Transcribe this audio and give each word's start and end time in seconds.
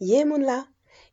Yemunla! 0.00 0.64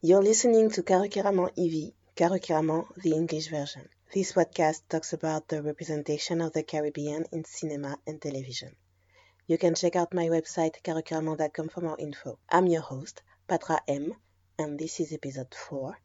You're 0.01 0.21
listening 0.21 0.69
to 0.69 0.83
Karukiraman 0.83 1.49
EV, 1.57 1.93
Karukiraman, 2.15 2.85
the 3.01 3.13
English 3.13 3.49
version. 3.49 3.89
This 4.13 4.33
podcast 4.33 4.83
talks 4.87 5.11
about 5.11 5.47
the 5.47 5.63
representation 5.63 6.39
of 6.39 6.53
the 6.53 6.61
Caribbean 6.61 7.25
in 7.31 7.45
cinema 7.45 7.97
and 8.05 8.21
television. 8.21 8.75
You 9.47 9.57
can 9.57 9.73
check 9.73 9.95
out 9.95 10.13
my 10.13 10.27
website 10.27 10.83
karukiraman.com 10.83 11.69
for 11.69 11.81
more 11.81 11.97
info. 11.99 12.37
I'm 12.47 12.67
your 12.67 12.83
host, 12.83 13.23
Patra 13.47 13.81
M, 13.87 14.13
and 14.59 14.77
this 14.77 14.99
is 14.99 15.11
episode 15.11 15.55
4. 15.55 15.97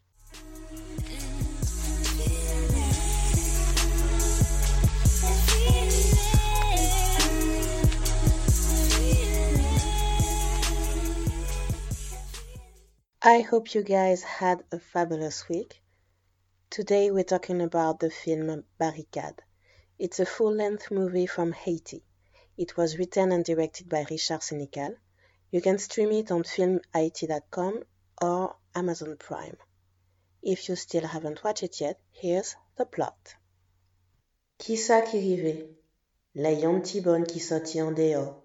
I 13.22 13.42
hope 13.42 13.74
you 13.74 13.82
guys 13.82 14.22
had 14.22 14.64
a 14.72 14.78
fabulous 14.78 15.46
week. 15.46 15.82
Today 16.70 17.10
we're 17.10 17.22
talking 17.22 17.60
about 17.60 18.00
the 18.00 18.08
film 18.08 18.64
Barricade. 18.78 19.42
It's 19.98 20.20
a 20.20 20.24
full 20.24 20.54
length 20.54 20.90
movie 20.90 21.26
from 21.26 21.52
Haiti. 21.52 22.02
It 22.56 22.78
was 22.78 22.96
written 22.96 23.30
and 23.30 23.44
directed 23.44 23.90
by 23.90 24.06
Richard 24.08 24.40
Sénécal. 24.40 24.96
You 25.50 25.60
can 25.60 25.76
stream 25.76 26.12
it 26.12 26.30
on 26.30 26.44
filmhaiti.com 26.44 27.82
or 28.22 28.56
Amazon 28.74 29.18
Prime. 29.18 29.58
If 30.40 30.70
you 30.70 30.76
still 30.76 31.06
haven't 31.06 31.44
watched 31.44 31.64
it 31.64 31.78
yet, 31.78 32.00
here's 32.12 32.56
the 32.76 32.86
plot. 32.86 33.34
Qui 34.58 34.76
ça 34.78 35.02
qui? 35.02 35.76
La 36.36 36.52
yon 36.52 36.80
qui 36.80 37.38
sorti 37.38 37.82
en 37.82 37.92
dehors. 37.92 38.39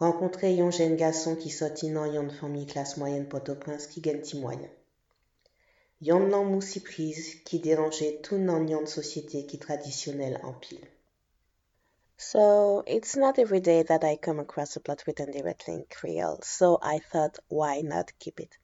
Renkontre 0.00 0.48
yon 0.48 0.70
jen 0.72 0.94
gason 1.00 1.34
ki 1.40 1.50
soti 1.52 1.88
nan 1.94 2.14
yon 2.16 2.28
fami 2.36 2.66
klas 2.68 2.96
moyen 3.00 3.26
Port-au-Prince 3.32 3.88
ki 3.94 4.00
gen 4.06 4.22
ti 4.28 4.38
moyen. 4.44 4.70
Yon 6.08 6.30
nan 6.32 6.46
mou 6.52 6.64
si 6.68 6.80
priz 6.86 7.18
ki 7.50 7.58
deranje 7.66 8.08
tout 8.28 8.40
nan 8.50 8.64
yon 8.72 8.86
sosyete 8.92 9.42
ki 9.50 9.60
tradisyonel 9.66 10.38
an 10.40 10.56
pil. 10.62 10.80
So, 12.16 12.82
it's 12.86 13.14
not 13.16 13.38
every 13.38 13.60
day 13.60 13.82
that 13.82 14.02
I 14.04 14.16
come 14.16 14.40
across 14.40 14.76
a 14.76 14.80
plot 14.80 15.04
written 15.06 15.30
directly 15.32 15.74
in 15.74 15.84
Creole, 15.90 16.40
so 16.42 16.78
I 16.80 16.98
thought, 16.98 17.38
why 17.48 17.80
not 17.82 18.12
keep 18.18 18.40
it? 18.40 18.56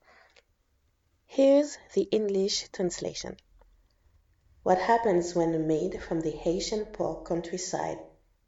Here's 1.26 1.76
the 1.92 2.08
English 2.20 2.68
translation. 2.70 3.36
What 4.62 4.78
happens 4.78 5.34
when 5.34 5.54
a 5.54 5.58
maid 5.58 6.02
from 6.02 6.20
the 6.20 6.30
Haitian 6.30 6.86
poor 6.86 7.22
countryside 7.24 7.98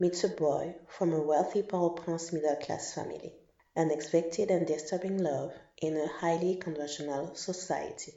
meets 0.00 0.24
a 0.24 0.28
boy 0.28 0.74
from 0.86 1.12
a 1.12 1.20
wealthy 1.20 1.62
Port-au-Prince 1.62 2.32
middle-class 2.32 2.94
family. 2.94 3.34
Unexpected 3.76 4.50
and 4.50 4.66
disturbing 4.66 5.18
love 5.18 5.52
in 5.80 5.96
a 5.96 6.06
highly 6.06 6.56
conventional 6.56 7.34
society. 7.34 8.12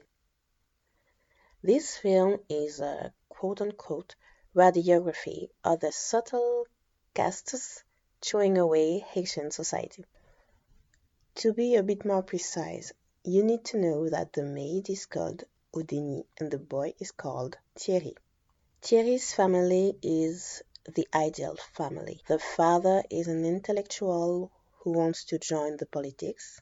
This 1.64 1.98
film 1.98 2.40
is 2.50 2.80
a 2.80 3.14
quote-unquote 3.30 4.16
radiography 4.56 5.50
of 5.64 5.80
the 5.80 5.92
subtle 5.92 6.66
castes 7.14 7.84
chewing 8.22 8.58
away 8.58 9.00
Haitian 9.00 9.52
society. 9.52 10.06
To 11.36 11.54
be 11.54 11.76
a 11.76 11.84
bit 11.84 12.06
more 12.06 12.24
precise, 12.24 12.94
you 13.24 13.44
need 13.44 13.64
to 13.66 13.78
know 13.78 14.09
that 14.09 14.34
the 14.34 14.44
maid 14.44 14.90
is 14.90 15.06
called 15.06 15.44
Odeni 15.74 16.26
and 16.40 16.52
the 16.52 16.58
boy 16.58 16.94
is 17.00 17.12
called 17.12 17.58
Thierry. 17.76 18.16
Thierry's 18.82 19.34
family 19.34 19.96
is 20.02 20.64
the 20.94 21.08
ideal 21.14 21.58
family. 21.73 22.22
The 22.28 22.39
father 22.39 23.03
is 23.09 23.28
an 23.28 23.45
intellectual 23.45 24.52
who 24.80 24.92
wants 24.92 25.25
to 25.25 25.39
join 25.39 25.78
the 25.78 25.86
politics. 25.86 26.61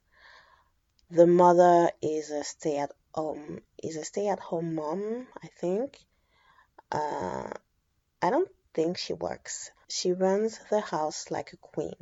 The 1.09 1.27
mother 1.27 1.91
is 2.01 2.29
a 2.29 2.43
stay 2.43 2.77
at 2.77 2.91
home 3.13 3.61
is 3.81 3.95
a 3.95 4.05
stay 4.05 4.27
at 4.27 4.39
home 4.39 4.75
mom, 4.75 5.27
I 5.43 5.47
think. 5.47 5.99
Uh, 6.91 7.51
I 8.21 8.29
don't 8.29 8.51
think 8.73 8.97
she 8.97 9.13
works. 9.13 9.71
She 9.87 10.11
runs 10.13 10.59
the 10.69 10.81
house 10.81 11.31
like 11.31 11.53
a 11.53 11.57
queen. 11.57 11.95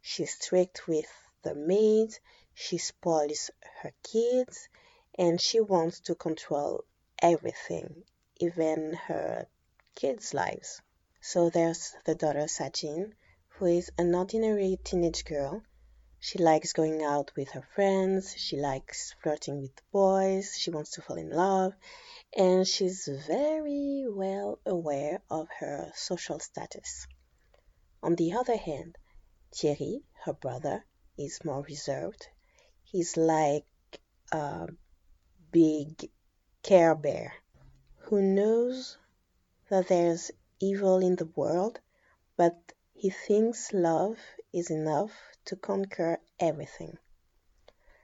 She's 0.00 0.34
strict 0.34 0.88
with 0.88 1.10
the 1.42 1.54
maids, 1.54 2.20
she 2.54 2.78
spoils 2.78 3.50
her 3.82 3.92
kids, 4.02 4.68
and 5.16 5.40
she 5.40 5.60
wants 5.60 6.00
to 6.00 6.14
control 6.14 6.84
everything, 7.22 8.04
even 8.38 8.94
her 8.94 9.46
kids' 9.94 10.34
lives. 10.34 10.80
So 11.30 11.50
there's 11.50 11.94
the 12.06 12.14
daughter 12.14 12.48
Sajin, 12.48 13.12
who 13.48 13.66
is 13.66 13.90
an 13.98 14.14
ordinary 14.14 14.78
teenage 14.82 15.26
girl. 15.26 15.62
She 16.20 16.38
likes 16.38 16.72
going 16.72 17.02
out 17.02 17.32
with 17.36 17.50
her 17.50 17.66
friends, 17.74 18.34
she 18.34 18.56
likes 18.56 19.14
flirting 19.22 19.60
with 19.60 19.90
boys, 19.92 20.56
she 20.56 20.70
wants 20.70 20.92
to 20.92 21.02
fall 21.02 21.18
in 21.18 21.28
love, 21.28 21.74
and 22.34 22.66
she's 22.66 23.06
very 23.26 24.06
well 24.08 24.58
aware 24.64 25.20
of 25.28 25.48
her 25.58 25.92
social 25.94 26.38
status. 26.40 27.06
On 28.02 28.14
the 28.14 28.32
other 28.32 28.56
hand, 28.56 28.96
Thierry, 29.54 30.04
her 30.24 30.32
brother, 30.32 30.82
is 31.18 31.44
more 31.44 31.60
reserved. 31.60 32.26
He's 32.84 33.18
like 33.18 33.66
a 34.32 34.68
big 35.52 36.10
care 36.62 36.94
bear 36.94 37.34
who 37.98 38.22
knows 38.22 38.96
that 39.68 39.88
there's 39.88 40.30
evil 40.60 40.98
in 40.98 41.16
the 41.16 41.30
world, 41.36 41.80
but 42.36 42.72
he 42.92 43.10
thinks 43.10 43.72
love 43.72 44.18
is 44.52 44.70
enough 44.70 45.12
to 45.44 45.56
conquer 45.56 46.20
everything. 46.40 46.98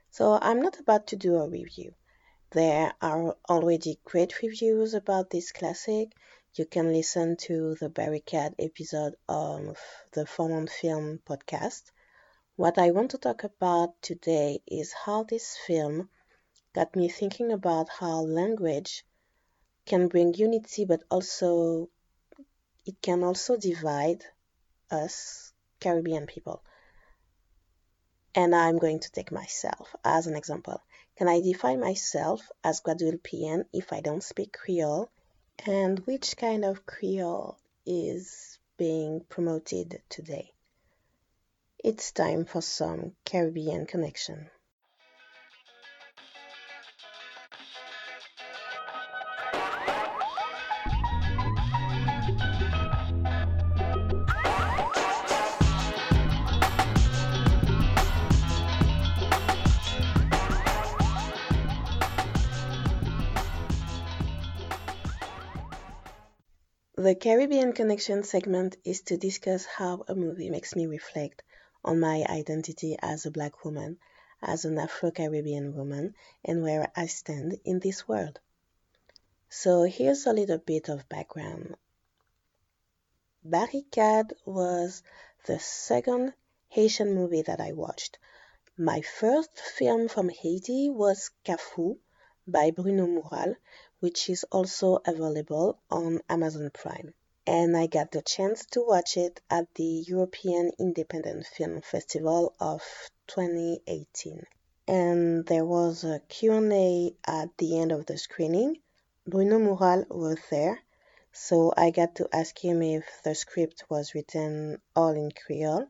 So 0.09 0.39
I'm 0.41 0.61
not 0.61 0.79
about 0.79 1.07
to 1.07 1.17
do 1.17 1.35
a 1.35 1.49
review. 1.49 1.93
There 2.51 2.93
are 3.01 3.35
already 3.49 3.99
great 4.05 4.41
reviews 4.41 4.93
about 4.93 5.29
this 5.29 5.51
classic. 5.51 6.13
You 6.53 6.65
can 6.65 6.93
listen 6.93 7.35
to 7.47 7.75
the 7.75 7.89
Barricade 7.89 8.55
episode 8.57 9.15
of 9.27 9.77
the 10.13 10.23
Formant 10.23 10.69
Film 10.69 11.19
podcast. 11.25 11.83
What 12.55 12.77
I 12.77 12.91
want 12.91 13.11
to 13.11 13.17
talk 13.17 13.43
about 13.43 14.01
today 14.01 14.61
is 14.65 14.93
how 14.93 15.23
this 15.23 15.57
film 15.67 16.09
got 16.73 16.95
me 16.95 17.09
thinking 17.09 17.51
about 17.51 17.89
how 17.89 18.21
language 18.21 19.05
can 19.85 20.07
bring 20.07 20.33
unity 20.33 20.85
but 20.85 21.03
also 21.11 21.89
it 22.85 23.01
can 23.01 23.23
also 23.23 23.57
divide 23.57 24.23
us 24.91 25.51
Caribbean 25.79 26.27
people. 26.27 26.63
And 28.33 28.53
I'm 28.53 28.77
going 28.77 28.99
to 28.99 29.11
take 29.11 29.31
myself 29.31 29.95
as 30.03 30.27
an 30.27 30.35
example. 30.35 30.81
Can 31.17 31.27
I 31.27 31.39
define 31.39 31.79
myself 31.79 32.41
as 32.63 32.81
Guadeloupean 32.81 33.65
if 33.71 33.93
I 33.93 34.01
don't 34.01 34.23
speak 34.23 34.51
Creole? 34.53 35.09
And 35.65 35.99
which 35.99 36.35
kind 36.35 36.65
of 36.65 36.85
Creole 36.85 37.57
is 37.85 38.59
being 38.77 39.21
promoted 39.29 40.01
today? 40.09 40.51
It's 41.83 42.11
time 42.11 42.45
for 42.45 42.61
some 42.61 43.15
Caribbean 43.23 43.85
connection. 43.85 44.49
The 67.05 67.13
Caribbean 67.13 67.73
Connection 67.73 68.23
segment 68.23 68.77
is 68.83 69.01
to 69.01 69.15
discuss 69.15 69.65
how 69.65 70.03
a 70.07 70.15
movie 70.15 70.49
makes 70.49 70.75
me 70.75 70.87
reflect 70.87 71.43
on 71.83 71.99
my 71.99 72.25
identity 72.27 72.97
as 72.99 73.27
a 73.27 73.31
black 73.31 73.63
woman, 73.63 73.99
as 74.41 74.65
an 74.65 74.79
Afro 74.79 75.11
Caribbean 75.11 75.75
woman, 75.75 76.15
and 76.43 76.63
where 76.63 76.91
I 76.95 77.05
stand 77.05 77.59
in 77.63 77.77
this 77.77 78.07
world. 78.07 78.39
So 79.49 79.83
here's 79.83 80.25
a 80.25 80.33
little 80.33 80.57
bit 80.57 80.89
of 80.89 81.07
background. 81.07 81.75
Barricade 83.43 84.33
was 84.43 85.03
the 85.45 85.59
second 85.59 86.33
Haitian 86.69 87.13
movie 87.13 87.43
that 87.43 87.61
I 87.61 87.73
watched. 87.73 88.17
My 88.79 89.01
first 89.01 89.59
film 89.59 90.07
from 90.07 90.29
Haiti 90.29 90.89
was 90.89 91.29
Kafou 91.45 91.99
by 92.47 92.71
Bruno 92.71 93.05
Mourral, 93.05 93.55
which 93.99 94.29
is 94.29 94.43
also 94.51 95.01
available 95.05 95.79
on 95.89 96.21
Amazon 96.29 96.69
Prime. 96.73 97.13
And 97.47 97.77
I 97.77 97.87
got 97.87 98.11
the 98.11 98.21
chance 98.21 98.65
to 98.71 98.81
watch 98.81 99.17
it 99.17 99.39
at 99.49 99.73
the 99.75 100.03
European 100.07 100.71
Independent 100.79 101.45
Film 101.45 101.81
Festival 101.81 102.55
of 102.59 102.81
2018. 103.27 104.45
And 104.87 105.45
there 105.45 105.65
was 105.65 106.03
a 106.03 106.21
Q&A 106.27 107.15
at 107.25 107.57
the 107.57 107.79
end 107.79 107.91
of 107.91 108.05
the 108.05 108.17
screening. 108.17 108.77
Bruno 109.27 109.59
Mourral 109.59 110.05
was 110.09 110.39
there, 110.49 110.79
so 111.31 111.73
I 111.75 111.91
got 111.91 112.15
to 112.15 112.29
ask 112.31 112.57
him 112.63 112.81
if 112.81 113.05
the 113.23 113.33
script 113.35 113.83
was 113.89 114.13
written 114.13 114.81
all 114.95 115.11
in 115.11 115.31
Creole. 115.31 115.87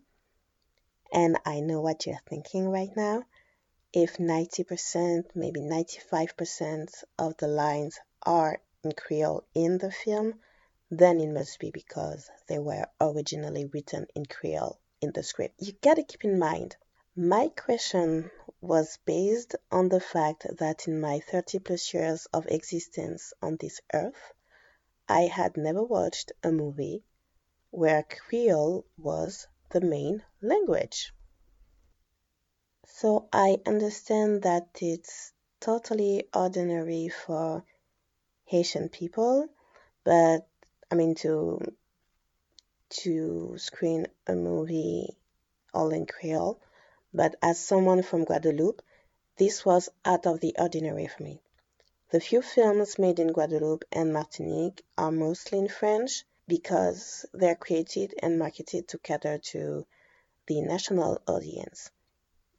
And 1.12 1.38
I 1.46 1.60
know 1.60 1.81
what 1.81 2.06
you're 2.06 2.22
thinking 2.28 2.69
right 2.69 2.96
now. 2.96 3.24
If 3.98 4.18
90%, 4.18 5.24
maybe 5.36 5.62
95% 5.62 7.04
of 7.18 7.38
the 7.38 7.48
lines 7.48 7.98
are 8.24 8.60
in 8.84 8.92
Creole 8.92 9.48
in 9.54 9.78
the 9.78 9.90
film, 9.90 10.34
then 10.92 11.22
it 11.22 11.30
must 11.30 11.60
be 11.60 11.72
because 11.72 12.30
they 12.50 12.60
were 12.60 12.86
originally 13.00 13.64
written 13.64 14.06
in 14.14 14.26
Creole 14.26 14.82
in 15.00 15.14
the 15.14 15.24
script. 15.24 15.62
You 15.62 15.72
gotta 15.82 16.04
keep 16.04 16.26
in 16.26 16.38
mind, 16.38 16.76
my 17.16 17.48
question 17.56 18.30
was 18.60 19.00
based 19.06 19.56
on 19.72 19.88
the 19.88 20.02
fact 20.02 20.46
that 20.58 20.90
in 20.90 21.00
my 21.00 21.22
30 21.32 21.60
plus 21.60 21.94
years 21.94 22.28
of 22.34 22.48
existence 22.48 23.32
on 23.42 23.56
this 23.62 23.80
earth, 23.94 24.34
I 25.08 25.22
had 25.22 25.56
never 25.56 25.82
watched 25.82 26.34
a 26.44 26.52
movie 26.52 27.06
where 27.72 28.04
Creole 28.04 28.86
was 28.98 29.48
the 29.70 29.80
main 29.80 30.22
language. 30.42 31.14
So 32.88 33.28
I 33.34 33.62
understand 33.66 34.44
that 34.44 34.70
it's 34.82 35.34
totally 35.60 36.28
ordinary 36.34 37.10
for 37.10 37.64
Haitian 38.46 38.90
people, 38.90 39.50
but 40.04 40.48
I 40.92 40.96
mean 40.96 41.16
to 41.16 41.60
to 42.90 43.58
screen 43.58 44.08
a 44.28 44.36
movie 44.36 45.18
all 45.74 45.92
in 45.92 46.06
Creole, 46.06 46.62
but 47.14 47.36
as 47.42 47.60
someone 47.60 48.04
from 48.04 48.24
Guadeloupe, 48.24 48.82
this 49.38 49.66
was 49.66 49.90
out 50.06 50.26
of 50.26 50.40
the 50.40 50.56
ordinary 50.58 51.08
for 51.08 51.24
me. 51.24 51.42
The 52.12 52.20
few 52.20 52.42
films 52.42 53.00
made 53.00 53.20
in 53.20 53.34
Guadeloupe 53.34 53.86
and 53.92 54.14
Martinique 54.14 54.86
are 54.98 55.12
mostly 55.12 55.60
in 55.60 55.68
French 55.68 56.24
because 56.48 57.26
they're 57.34 57.56
created 57.56 58.14
and 58.22 58.40
marketed 58.40 58.88
to 58.90 59.00
cater 59.00 59.40
to 59.40 59.86
the 60.48 60.62
national 60.62 61.22
audience. 61.28 61.90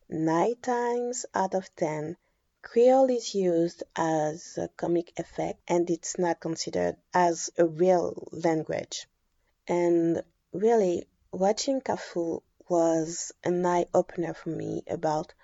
Nine 0.09 0.55
times 0.63 1.27
out 1.35 1.55
of 1.55 1.75
ten, 1.75 2.17
Creole 2.63 3.11
is 3.11 3.35
used 3.35 3.83
as 3.97 4.57
a 4.57 4.69
comic 4.69 5.13
effect 5.19 5.61
and 5.67 5.91
it's 5.91 6.17
not 6.17 6.39
considered 6.39 6.97
as 7.13 7.51
a 7.59 7.67
real 7.67 8.29
language. 8.31 9.09
And 9.67 10.23
really, 10.53 11.09
watching 11.33 11.81
Kafou 11.81 12.43
was 12.69 13.33
an 13.43 13.67
eye 13.67 13.87
opener 13.93 14.33
for 14.33 14.51
me 14.51 14.85
about 14.87 15.35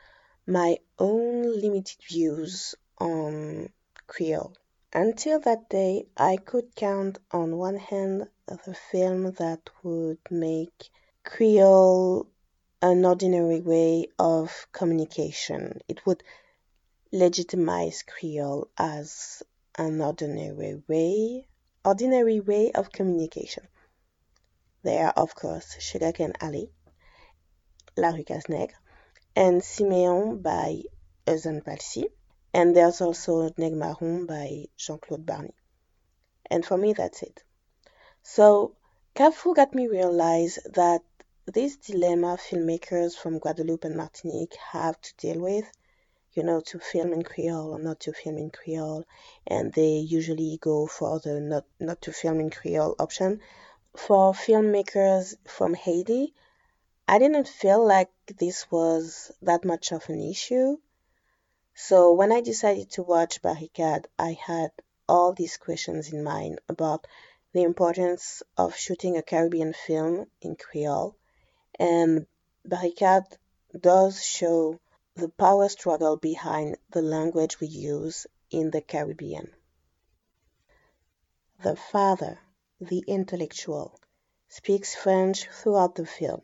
my 0.46 0.78
own 0.96 1.60
limited 1.60 1.98
views 2.08 2.76
on 2.98 3.72
Creole. 4.06 4.56
Until 4.92 5.40
that 5.40 5.70
day, 5.70 6.06
I 6.16 6.36
could 6.36 6.76
count 6.76 7.18
on 7.32 7.58
one 7.58 7.78
hand 7.78 8.28
the 8.46 8.74
film 8.92 9.32
that 9.32 9.70
would 9.82 10.20
make 10.30 10.88
Creole 11.24 12.28
an 12.82 13.04
ordinary 13.04 13.60
way 13.60 14.08
of 14.18 14.66
communication. 14.72 15.80
It 15.86 16.04
would 16.04 16.24
legitimize 17.12 18.02
Creole 18.02 18.68
as 18.76 19.42
an 19.78 20.00
ordinary 20.00 20.82
way, 20.88 21.46
ordinary 21.84 22.40
way 22.40 22.72
of 22.72 22.90
communication. 22.90 23.68
There 24.82 25.06
are, 25.06 25.12
of 25.16 25.34
course, 25.36 25.76
Sugarcane 25.78 26.32
Alley, 26.40 26.72
La 27.96 28.08
Rue 28.08 28.24
Cases-Nègres, 28.24 28.74
and 29.36 29.62
Siméon 29.62 30.42
by 30.42 30.82
Euzhan 31.26 31.64
Palcy, 31.64 32.08
and 32.52 32.74
there's 32.74 33.00
also 33.00 33.48
Nègre 33.50 33.76
Marron 33.76 34.26
by 34.26 34.64
Jean-Claude 34.76 35.24
Barney. 35.24 35.54
And 36.50 36.66
for 36.66 36.76
me, 36.76 36.94
that's 36.94 37.22
it. 37.22 37.44
So, 38.24 38.76
Kafou 39.14 39.54
got 39.54 39.72
me 39.74 39.86
realize 39.86 40.58
that 40.74 41.02
this 41.46 41.74
dilemma 41.74 42.38
filmmakers 42.38 43.16
from 43.16 43.40
Guadeloupe 43.40 43.82
and 43.84 43.96
Martinique 43.96 44.54
have 44.70 45.00
to 45.00 45.14
deal 45.16 45.40
with, 45.40 45.68
you 46.34 46.44
know, 46.44 46.60
to 46.60 46.78
film 46.78 47.12
in 47.12 47.24
Creole 47.24 47.72
or 47.72 47.80
not 47.80 47.98
to 48.00 48.12
film 48.12 48.38
in 48.38 48.50
Creole, 48.50 49.04
and 49.44 49.72
they 49.72 49.96
usually 49.96 50.56
go 50.60 50.86
for 50.86 51.18
the 51.18 51.40
not, 51.40 51.64
not 51.80 52.00
to 52.02 52.12
film 52.12 52.38
in 52.38 52.50
Creole 52.50 52.94
option. 53.00 53.40
For 53.96 54.32
filmmakers 54.32 55.34
from 55.48 55.74
Haiti, 55.74 56.32
I 57.08 57.18
didn't 57.18 57.48
feel 57.48 57.84
like 57.84 58.12
this 58.38 58.70
was 58.70 59.32
that 59.42 59.64
much 59.64 59.90
of 59.90 60.08
an 60.08 60.20
issue. 60.20 60.78
So 61.74 62.12
when 62.12 62.30
I 62.30 62.40
decided 62.40 62.92
to 62.92 63.02
watch 63.02 63.42
Barricade, 63.42 64.06
I 64.16 64.38
had 64.40 64.70
all 65.08 65.32
these 65.32 65.56
questions 65.56 66.12
in 66.12 66.22
mind 66.22 66.60
about 66.68 67.08
the 67.52 67.64
importance 67.64 68.44
of 68.56 68.76
shooting 68.76 69.16
a 69.16 69.22
Caribbean 69.22 69.72
film 69.72 70.26
in 70.40 70.54
Creole 70.54 71.16
and 71.78 72.26
Barricade 72.64 73.38
does 73.78 74.24
show 74.24 74.80
the 75.14 75.28
power 75.28 75.68
struggle 75.68 76.16
behind 76.16 76.76
the 76.90 77.02
language 77.02 77.60
we 77.60 77.66
use 77.66 78.26
in 78.50 78.70
the 78.70 78.80
Caribbean. 78.80 79.52
The 81.62 81.76
father, 81.76 82.38
the 82.80 83.04
intellectual, 83.06 83.98
speaks 84.48 84.94
French 84.94 85.48
throughout 85.48 85.94
the 85.94 86.06
film. 86.06 86.42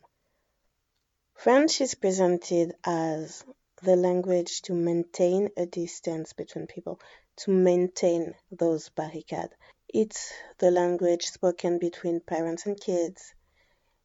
French 1.34 1.80
is 1.80 1.94
presented 1.94 2.75
as 2.84 3.44
the 3.82 3.96
language 3.96 4.62
to 4.62 4.75
maintain 4.75 5.50
a 5.56 5.66
distance 5.66 6.32
between 6.32 6.66
people, 6.66 7.00
to 7.36 7.50
maintain 7.50 8.34
those 8.50 8.88
barricades. 8.88 9.54
It's 9.88 10.32
the 10.58 10.70
language 10.70 11.26
spoken 11.26 11.78
between 11.78 12.20
parents 12.20 12.66
and 12.66 12.78
kids. 12.80 13.34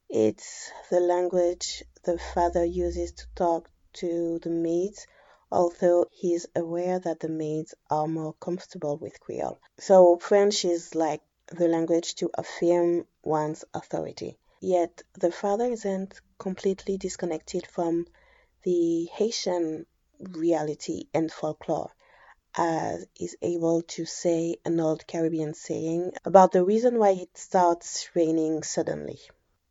It's 0.09 0.71
the 0.89 0.99
language 0.99 1.83
the 2.03 2.17
father 2.17 2.63
uses 2.65 3.11
to 3.13 3.25
talk 3.35 3.69
to 3.93 4.39
the 4.39 4.49
maids, 4.49 5.07
although 5.51 6.05
he's 6.11 6.45
aware 6.55 6.99
that 6.99 7.19
the 7.19 7.29
maids 7.29 7.73
are 7.89 8.07
more 8.07 8.33
comfortable 8.33 8.97
with 8.97 9.19
Creole. 9.19 9.59
So 9.79 10.17
French 10.17 10.65
is 10.65 10.93
like 10.93 11.21
the 11.47 11.67
language 11.67 12.15
to 12.15 12.29
affirm 12.33 13.07
one's 13.23 13.65
authority. 13.73 14.37
Yet 14.59 15.03
the 15.13 15.31
father 15.31 15.65
isn't 15.65 16.19
completely 16.37 16.97
disconnected 16.97 17.67
from 17.67 18.07
the 18.63 19.05
Haitian 19.05 19.85
reality 20.19 21.07
and 21.13 21.31
folklore 21.31 21.91
as 22.55 23.05
is 23.19 23.35
able 23.41 23.81
to 23.81 24.05
say 24.05 24.57
an 24.63 24.79
old 24.79 25.07
Caribbean 25.07 25.53
saying 25.53 26.13
about 26.23 26.51
the 26.51 26.63
reason 26.63 26.99
why 26.99 27.11
it 27.11 27.35
starts 27.37 28.09
raining 28.15 28.61
suddenly. 28.61 29.19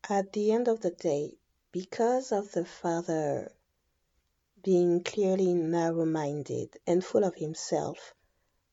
At 0.09 0.33
the 0.33 0.51
end 0.51 0.67
of 0.67 0.81
the 0.81 0.91
day, 0.91 1.39
because 1.71 2.33
of 2.33 2.51
the 2.51 2.65
father 2.65 3.53
being 4.65 5.05
clearly 5.05 5.55
narrow 5.55 6.05
minded 6.05 6.77
and 6.89 7.05
full 7.05 7.23
of 7.23 7.37
himself, 7.37 8.13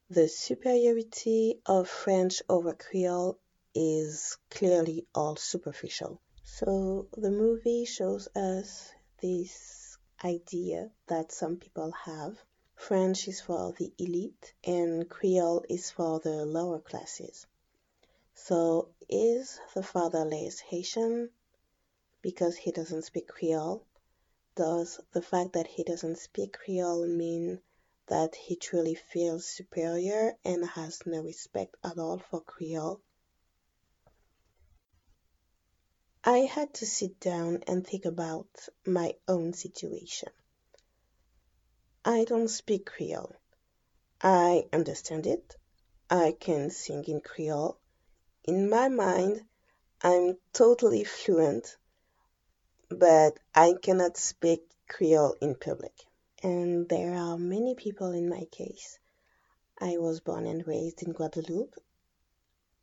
the 0.10 0.28
superiority 0.28 1.62
of 1.68 1.88
French 1.88 2.42
over 2.50 2.74
Creole 2.74 3.38
is 3.76 4.38
clearly 4.50 5.06
all 5.14 5.36
superficial. 5.36 6.20
So 6.44 7.08
the 7.14 7.30
movie 7.30 7.86
shows 7.86 8.28
us 8.36 8.92
this 9.22 10.00
idea 10.24 10.92
that 11.08 11.32
some 11.32 11.58
people 11.58 11.92
have. 11.92 12.44
French 12.76 13.28
is 13.28 13.40
for 13.40 13.74
the 13.74 13.94
elite 14.00 14.56
and 14.64 15.08
Creole 15.08 15.64
is 15.70 15.92
for 15.92 16.20
the 16.20 16.44
lower 16.48 16.80
classes. 16.80 17.46
So 18.34 18.90
is 19.10 19.60
the 19.74 19.82
fatherless 19.82 20.60
Haitian 20.60 21.32
because 22.22 22.56
he 22.56 22.72
doesn't 22.72 23.04
speak 23.04 23.28
Creole? 23.28 23.86
Does 24.56 25.00
the 25.12 25.22
fact 25.22 25.54
that 25.54 25.68
he 25.68 25.84
doesn't 25.84 26.18
speak 26.20 26.54
Creole 26.54 27.08
mean 27.08 27.62
that 28.08 28.36
he 28.36 28.56
truly 28.56 28.96
feels 28.96 29.46
superior 29.46 30.38
and 30.46 30.66
has 30.66 31.06
no 31.06 31.22
respect 31.22 31.76
at 31.84 31.98
all 31.98 32.20
for 32.20 32.42
Creole? 32.42 33.02
I 36.24 36.40
had 36.40 36.74
to 36.76 36.86
sit 36.86 37.20
down 37.20 37.64
and 37.68 37.86
think 37.88 38.06
about 38.06 38.50
my 38.86 39.16
own 39.28 39.54
situation. 39.54 40.30
I 42.06 42.26
don't 42.26 42.50
speak 42.50 42.86
Creole. 42.86 43.36
I 44.22 44.68
understand 44.74 45.26
it. 45.26 45.56
I 46.10 46.36
can 46.38 46.70
sing 46.70 47.04
in 47.06 47.22
Creole 47.22 47.80
in 48.50 48.68
my 48.68 48.90
mind, 48.90 49.44
I'm 50.02 50.36
totally 50.54 51.04
fluent, 51.04 51.78
but 52.90 53.38
I 53.54 53.76
cannot 53.80 54.18
speak 54.18 54.62
Creole 54.88 55.36
in 55.40 55.54
public. 55.54 55.94
And 56.42 56.90
there 56.90 57.14
are 57.14 57.38
many 57.38 57.76
people 57.76 58.12
in 58.12 58.28
my 58.28 58.46
case. 58.52 58.98
I 59.80 59.98
was 59.98 60.20
born 60.20 60.48
and 60.48 60.66
raised 60.66 61.04
in 61.04 61.12
Guadeloupe, 61.14 61.76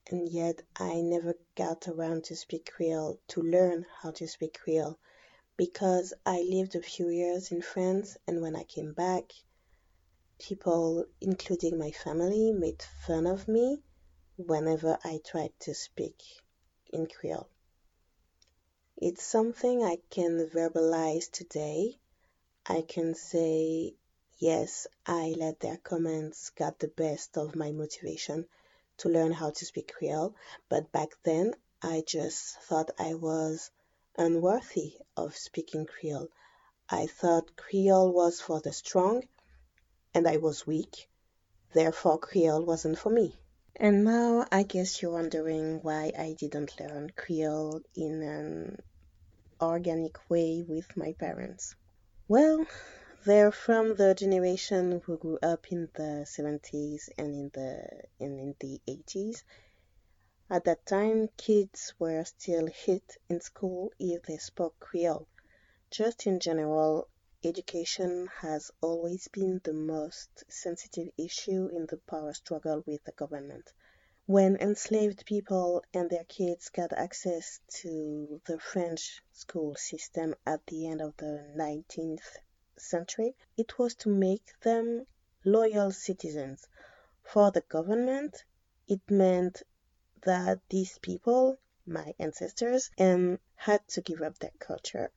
and 0.08 0.28
yet 0.28 0.62
I 0.78 1.00
never 1.00 1.34
got 1.56 1.88
around 1.88 2.22
to 2.26 2.36
speak 2.36 2.70
Creole, 2.72 3.18
to 3.32 3.42
learn 3.42 3.86
how 4.00 4.12
to 4.12 4.28
speak 4.28 4.60
Creole, 4.62 5.00
because 5.56 6.14
I 6.24 6.46
lived 6.48 6.76
a 6.76 6.80
few 6.80 7.08
years 7.08 7.50
in 7.50 7.60
France, 7.60 8.16
and 8.28 8.40
when 8.40 8.54
I 8.54 8.62
came 8.62 8.92
back, 8.92 9.32
people, 10.38 11.06
including 11.20 11.76
my 11.76 11.90
family, 11.90 12.52
made 12.52 12.84
fun 13.04 13.26
of 13.26 13.48
me 13.48 13.82
whenever 14.36 14.98
I 15.04 15.20
try 15.24 15.50
to 15.60 15.74
speak 15.74 16.22
in 16.92 17.06
Creole. 17.06 17.48
It's 18.96 19.22
something 19.22 19.82
I 19.82 19.98
can 20.10 20.48
verbalize 20.48 21.30
today. 21.30 21.98
I 22.66 22.82
can 22.82 23.14
say 23.14 23.94
Yes, 24.38 24.86
I 25.06 25.34
let 25.38 25.60
their 25.60 25.78
comments 25.78 26.50
get 26.50 26.78
the 26.78 26.88
best 26.88 27.38
of 27.38 27.56
my 27.56 27.72
motivation 27.72 28.46
to 28.98 29.08
learn 29.08 29.32
how 29.32 29.48
to 29.48 29.64
speak 29.64 29.94
Creole, 29.94 30.34
but 30.68 30.92
back 30.92 31.16
then 31.22 31.54
I 31.80 32.02
just 32.06 32.60
thought 32.60 32.90
I 32.98 33.14
was 33.14 33.70
unworthy 34.18 34.98
of 35.16 35.34
speaking 35.34 35.86
Creole. 35.86 36.28
I 36.90 37.06
thought 37.06 37.56
Creole 37.56 38.12
was 38.12 38.42
for 38.42 38.60
the 38.60 38.74
strong, 38.74 39.26
and 40.12 40.28
I 40.28 40.36
was 40.36 40.66
weak, 40.66 41.08
therefore 41.72 42.18
Creole 42.18 42.62
wasn't 42.62 42.98
for 42.98 43.08
me. 43.08 43.38
And 43.78 44.04
now 44.04 44.46
I 44.50 44.62
guess 44.62 45.02
you're 45.02 45.10
wondering 45.12 45.82
why 45.82 46.10
I 46.18 46.32
didn't 46.32 46.80
learn 46.80 47.10
Creole 47.14 47.82
in 47.94 48.22
an 48.22 48.78
organic 49.60 50.30
way 50.30 50.64
with 50.66 50.96
my 50.96 51.12
parents. 51.12 51.74
Well, 52.26 52.66
they're 53.26 53.52
from 53.52 53.94
the 53.94 54.14
generation 54.14 55.02
who 55.04 55.18
grew 55.18 55.38
up 55.42 55.70
in 55.70 55.90
the 55.92 56.24
70s 56.26 57.10
and 57.18 57.34
in 57.34 57.50
the 57.52 57.86
and 58.18 58.40
in 58.40 58.54
the 58.60 58.80
80s. 58.88 59.42
At 60.48 60.64
that 60.64 60.86
time, 60.86 61.28
kids 61.36 61.92
were 61.98 62.24
still 62.24 62.68
hit 62.68 63.18
in 63.28 63.42
school 63.42 63.92
if 63.98 64.22
they 64.22 64.38
spoke 64.38 64.80
Creole. 64.80 65.28
Just 65.90 66.26
in 66.26 66.40
general, 66.40 67.08
education 67.46 68.28
has 68.40 68.72
always 68.80 69.28
been 69.28 69.60
the 69.62 69.72
most 69.72 70.42
sensitive 70.48 71.08
issue 71.16 71.68
in 71.68 71.86
the 71.86 71.96
power 71.96 72.32
struggle 72.34 72.82
with 72.86 73.04
the 73.04 73.12
government. 73.12 73.72
When 74.26 74.56
enslaved 74.56 75.24
people 75.24 75.84
and 75.94 76.10
their 76.10 76.24
kids 76.24 76.68
got 76.70 76.92
access 76.92 77.60
to 77.82 78.40
the 78.46 78.58
French 78.58 79.22
school 79.32 79.76
system 79.76 80.34
at 80.44 80.66
the 80.66 80.88
end 80.88 81.00
of 81.00 81.16
the 81.18 81.46
19th 81.56 82.36
century, 82.76 83.36
it 83.56 83.78
was 83.78 83.94
to 83.96 84.08
make 84.08 84.58
them 84.62 85.06
loyal 85.44 85.92
citizens. 85.92 86.66
For 87.22 87.52
the 87.52 87.60
government, 87.60 88.44
it 88.88 89.00
meant 89.08 89.62
that 90.22 90.58
these 90.68 90.98
people, 90.98 91.58
my 91.86 92.12
ancestors, 92.18 92.90
um, 92.98 93.38
had 93.54 93.86
to 93.90 94.00
give 94.00 94.22
up 94.22 94.36
their 94.40 94.50
culture. 94.58 95.12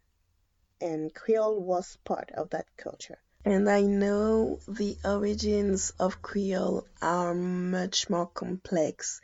And 0.81 1.13
Creole 1.13 1.62
was 1.62 1.98
part 2.05 2.31
of 2.31 2.51
that 2.51 2.65
culture. 2.77 3.17
And 3.45 3.69
I 3.69 3.81
know 3.81 4.59
the 4.67 4.98
origins 5.03 5.91
of 6.00 6.21
Creole 6.21 6.86
are 7.01 7.33
much 7.33 8.09
more 8.09 8.27
complex 8.27 9.21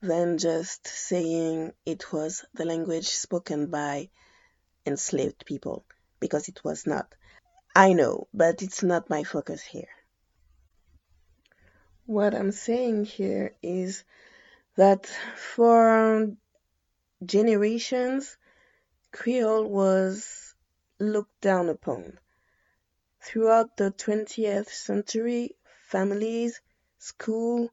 than 0.00 0.38
just 0.38 0.86
saying 0.86 1.72
it 1.86 2.12
was 2.12 2.44
the 2.54 2.64
language 2.64 3.08
spoken 3.08 3.66
by 3.66 4.10
enslaved 4.84 5.46
people, 5.46 5.84
because 6.20 6.48
it 6.48 6.62
was 6.64 6.86
not. 6.86 7.14
I 7.74 7.92
know, 7.92 8.26
but 8.34 8.62
it's 8.62 8.82
not 8.82 9.10
my 9.10 9.24
focus 9.24 9.62
here. 9.62 9.88
What 12.06 12.34
I'm 12.34 12.52
saying 12.52 13.04
here 13.04 13.54
is 13.62 14.04
that 14.76 15.06
for 15.06 16.32
generations, 17.24 18.36
Creole 19.12 19.68
was 19.68 20.51
looked 21.02 21.40
down 21.40 21.68
upon. 21.68 22.18
Throughout 23.20 23.76
the 23.76 23.90
20th 23.90 24.68
century, 24.68 25.56
families, 25.88 26.60
school, 26.98 27.70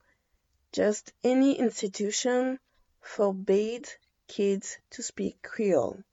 just 0.72 1.14
any 1.24 1.58
institution 1.58 2.60
forbade 3.02 3.90
kids 4.28 4.78
to 4.92 5.04
speak 5.04 5.42
Creole. 5.42 6.04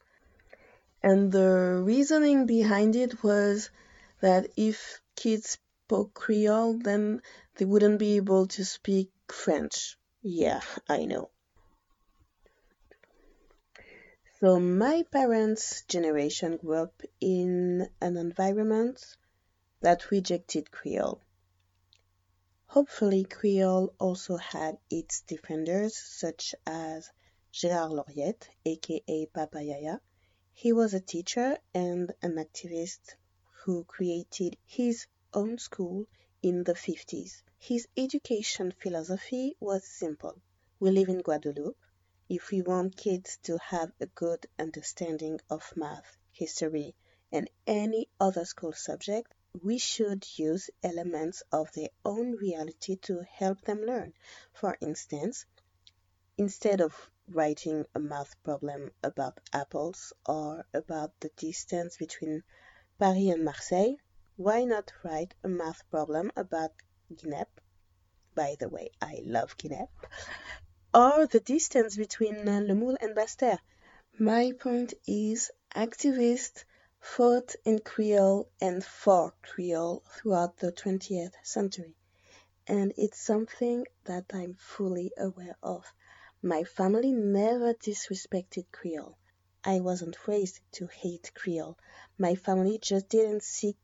And 1.02 1.30
the 1.30 1.82
reasoning 1.84 2.46
behind 2.46 2.96
it 2.96 3.22
was 3.22 3.70
that 4.20 4.50
if 4.56 5.00
kids 5.14 5.58
spoke 5.86 6.14
Creole, 6.14 6.78
then 6.78 7.22
they 7.56 7.64
wouldn't 7.64 7.98
be 7.98 8.16
able 8.16 8.46
to 8.48 8.64
speak 8.64 9.10
French. 9.28 9.98
Yeah, 10.22 10.60
I 10.88 11.04
know. 11.04 11.30
So 14.38 14.60
my 14.60 15.02
parents' 15.04 15.82
generation 15.88 16.58
grew 16.58 16.74
up 16.74 17.00
in 17.22 17.88
an 18.02 18.18
environment 18.18 19.16
that 19.80 20.10
rejected 20.10 20.70
Creole. 20.70 21.22
Hopefully, 22.66 23.24
Creole 23.24 23.94
also 23.98 24.36
had 24.36 24.76
its 24.90 25.22
defenders, 25.22 25.96
such 25.96 26.54
as 26.66 27.08
Gérard 27.50 27.92
Lauriette, 27.92 28.50
aka 28.66 29.24
Papa 29.24 29.62
Yaya, 29.62 30.02
he 30.52 30.70
was 30.70 30.92
a 30.92 31.00
teacher 31.00 31.56
and 31.72 32.12
an 32.20 32.34
activist 32.34 33.14
who 33.64 33.84
created 33.84 34.58
his 34.66 35.06
own 35.32 35.56
school 35.56 36.04
in 36.42 36.62
the 36.64 36.74
50s. 36.74 37.42
His 37.58 37.88
education 37.96 38.70
philosophy 38.72 39.56
was 39.60 39.88
simple. 39.88 40.42
We 40.78 40.90
live 40.90 41.08
in 41.08 41.22
Guadeloupe. 41.22 41.78
If 42.28 42.50
we 42.50 42.60
want 42.60 42.96
kids 42.96 43.38
to 43.44 43.56
have 43.58 43.92
a 44.00 44.06
good 44.06 44.46
understanding 44.58 45.40
of 45.48 45.72
math, 45.76 46.18
history, 46.32 46.96
and 47.30 47.48
any 47.68 48.08
other 48.18 48.44
school 48.44 48.72
subject, 48.72 49.32
we 49.62 49.78
should 49.78 50.26
use 50.36 50.68
elements 50.82 51.44
of 51.52 51.70
their 51.72 51.90
own 52.04 52.32
reality 52.32 52.96
to 53.02 53.22
help 53.22 53.60
them 53.60 53.82
learn. 53.82 54.12
For 54.52 54.76
instance, 54.80 55.46
instead 56.36 56.80
of 56.80 57.10
writing 57.28 57.86
a 57.94 58.00
math 58.00 58.42
problem 58.42 58.90
about 59.04 59.38
apples 59.52 60.12
or 60.26 60.66
about 60.74 61.12
the 61.20 61.30
distance 61.36 61.96
between 61.96 62.42
Paris 62.98 63.34
and 63.34 63.44
Marseille, 63.44 63.94
why 64.34 64.64
not 64.64 64.92
write 65.04 65.34
a 65.44 65.48
math 65.48 65.88
problem 65.90 66.32
about 66.34 66.72
Guinep? 67.14 67.60
By 68.34 68.56
the 68.58 68.68
way, 68.68 68.90
I 69.00 69.22
love 69.24 69.56
Guinep. 69.56 69.90
Or 70.98 71.26
the 71.26 71.40
distance 71.40 71.94
between 71.94 72.48
uh, 72.48 72.60
Le 72.60 72.74
Moule 72.74 72.96
and 73.02 73.14
Basse-Terre. 73.14 73.60
My 74.18 74.52
point 74.52 74.94
is, 75.06 75.50
activists 75.74 76.64
fought 77.00 77.54
in 77.66 77.80
Creole 77.80 78.48
and 78.62 78.82
for 78.82 79.34
Creole 79.42 80.02
throughout 80.08 80.56
the 80.56 80.72
20th 80.72 81.34
century. 81.42 81.94
And 82.66 82.94
it's 82.96 83.20
something 83.20 83.84
that 84.04 84.24
I'm 84.32 84.54
fully 84.54 85.12
aware 85.18 85.58
of. 85.62 85.84
My 86.40 86.64
family 86.64 87.12
never 87.12 87.74
disrespected 87.74 88.64
Creole. 88.72 89.18
I 89.62 89.80
wasn't 89.80 90.26
raised 90.26 90.60
to 90.76 90.86
hate 90.86 91.30
Creole. 91.34 91.76
My 92.16 92.36
family 92.36 92.78
just 92.78 93.10
didn't 93.10 93.42
see 93.42 93.76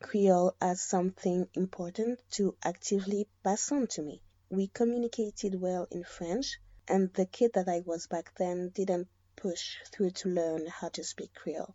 Creole 0.00 0.54
as 0.60 0.82
something 0.82 1.48
important 1.54 2.20
to 2.32 2.58
actively 2.62 3.26
pass 3.42 3.72
on 3.72 3.86
to 3.86 4.02
me. 4.02 4.22
We 4.50 4.68
communicated 4.68 5.60
well 5.60 5.86
in 5.90 6.04
French, 6.04 6.58
and 6.88 7.12
the 7.12 7.26
kid 7.26 7.52
that 7.52 7.68
I 7.68 7.80
was 7.80 8.06
back 8.06 8.34
then 8.36 8.70
didn't 8.70 9.08
push 9.36 9.76
through 9.92 10.12
to 10.12 10.30
learn 10.30 10.66
how 10.66 10.88
to 10.88 11.04
speak 11.04 11.34
Creole. 11.34 11.74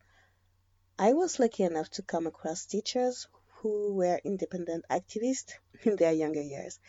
I 0.97 1.13
was 1.13 1.37
lucky 1.37 1.61
enough 1.63 1.91
to 1.91 2.01
come 2.01 2.25
across 2.25 2.65
teachers 2.65 3.27
who 3.57 3.93
were 3.93 4.19
independent 4.23 4.85
activists 4.89 5.53
in 5.83 5.97
their 5.97 6.13
younger 6.13 6.41
years. 6.41 6.79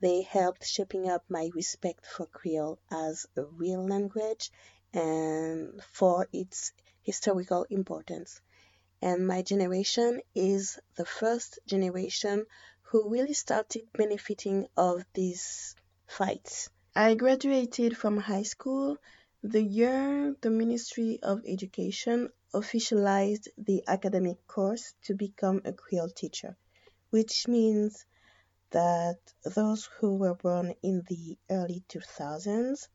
They 0.00 0.20
helped 0.20 0.66
shaping 0.66 1.08
up 1.08 1.24
my 1.30 1.50
respect 1.54 2.04
for 2.04 2.26
Creole 2.26 2.78
as 2.90 3.26
a 3.34 3.44
real 3.44 3.82
language 3.82 4.52
and 4.92 5.82
for 5.84 6.28
its 6.34 6.72
historical 7.02 7.64
importance. 7.70 8.42
And 9.00 9.26
my 9.26 9.40
generation 9.40 10.20
is 10.34 10.78
the 10.96 11.06
first 11.06 11.58
generation 11.66 12.44
who 12.90 13.08
really 13.08 13.34
started 13.34 13.82
benefiting 13.92 14.66
of 14.76 15.04
these 15.14 15.76
fights. 16.08 16.68
I 16.96 17.14
graduated 17.14 17.96
from 17.96 18.16
high 18.16 18.42
school 18.42 18.98
the 19.44 19.62
year 19.62 20.34
the 20.40 20.50
Ministry 20.50 21.20
of 21.22 21.44
Education 21.46 22.30
officialized 22.52 23.46
the 23.56 23.84
academic 23.86 24.44
course 24.48 24.92
to 25.04 25.14
become 25.14 25.62
a 25.64 25.72
Creole 25.72 26.08
teacher, 26.08 26.56
which 27.10 27.46
means 27.46 28.04
that 28.70 29.18
those 29.44 29.88
who 29.98 30.16
were 30.16 30.34
born 30.34 30.74
in 30.82 31.04
the 31.08 31.38
early 31.48 31.84
2000s 31.88 32.88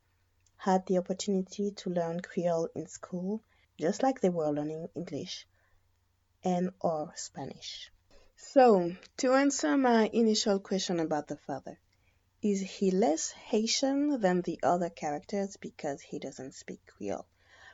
had 0.57 0.85
the 0.87 0.97
opportunity 0.97 1.71
to 1.71 1.89
learn 1.89 2.19
Creole 2.19 2.67
in 2.75 2.87
school 2.87 3.41
just 3.79 4.03
like 4.03 4.19
they 4.19 4.29
were 4.29 4.51
learning 4.51 4.89
English 4.93 5.47
and 6.43 6.71
or 6.81 7.13
Spanish. 7.15 7.91
So, 8.37 8.93
to 9.17 9.33
answer 9.33 9.77
my 9.77 10.09
initial 10.11 10.59
question 10.59 10.99
about 10.99 11.27
the 11.27 11.37
father, 11.37 11.79
is 12.41 12.59
he 12.59 12.91
less 12.91 13.31
Haitian 13.31 14.19
than 14.19 14.41
the 14.41 14.59
other 14.61 14.89
characters 14.89 15.55
because 15.55 16.01
he 16.01 16.19
doesn't 16.19 16.53
speak 16.53 16.85
Creole? 16.85 17.25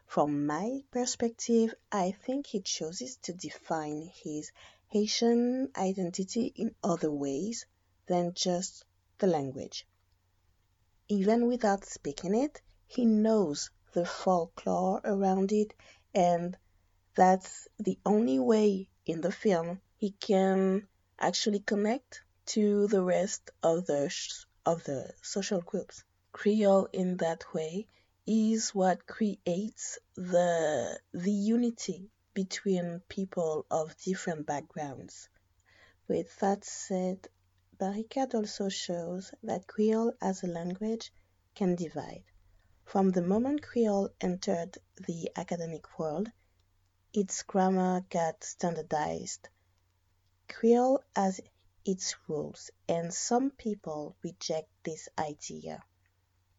From 0.05 0.45
my 0.45 0.83
perspective, 0.91 1.73
I 1.91 2.11
think 2.11 2.45
he 2.45 2.61
chooses 2.61 3.17
to 3.23 3.33
define 3.33 4.11
his 4.23 4.51
Haitian 4.89 5.71
identity 5.75 6.53
in 6.55 6.75
other 6.83 7.11
ways 7.11 7.65
than 8.05 8.35
just 8.35 8.85
the 9.17 9.27
language. 9.27 9.87
Even 11.07 11.47
without 11.47 11.85
speaking 11.85 12.35
it, 12.35 12.61
he 12.85 13.05
knows 13.05 13.71
the 13.93 14.05
folklore 14.05 15.01
around 15.03 15.51
it, 15.51 15.73
and 16.13 16.55
that's 17.15 17.67
the 17.79 17.97
only 18.05 18.37
way 18.37 18.89
in 19.07 19.21
the 19.21 19.31
film 19.31 19.81
he 20.01 20.09
can 20.09 20.87
actually 21.19 21.59
connect 21.59 22.23
to 22.47 22.87
the 22.87 23.03
rest 23.03 23.51
of 23.61 23.85
the 23.85 24.03
of 24.65 24.83
the 24.85 25.13
social 25.21 25.61
groups. 25.61 26.03
Creole 26.31 26.87
in 26.91 27.17
that 27.17 27.53
way 27.53 27.87
is 28.25 28.73
what 28.73 29.05
creates 29.05 29.99
the 30.15 30.99
the 31.13 31.31
unity 31.31 32.09
between 32.33 32.99
people 33.09 33.67
of 33.69 33.95
different 33.97 34.47
backgrounds. 34.47 35.29
With 36.07 36.35
that 36.39 36.65
said, 36.65 37.27
Barricade 37.77 38.33
also 38.33 38.69
shows 38.69 39.31
that 39.43 39.67
Creole 39.67 40.13
as 40.19 40.41
a 40.41 40.47
language 40.47 41.13
can 41.53 41.75
divide. 41.75 42.23
From 42.85 43.11
the 43.11 43.21
moment 43.21 43.61
Creole 43.61 44.09
entered 44.19 44.79
the 45.07 45.29
academic 45.35 45.99
world, 45.99 46.27
its 47.13 47.43
grammar 47.43 48.03
got 48.09 48.43
standardized. 48.43 49.47
Creole 50.53 51.01
has 51.15 51.39
its 51.85 52.15
rules, 52.27 52.71
and 52.87 53.13
some 53.13 53.51
people 53.51 54.15
reject 54.21 54.69
this 54.83 55.07
idea. 55.17 55.83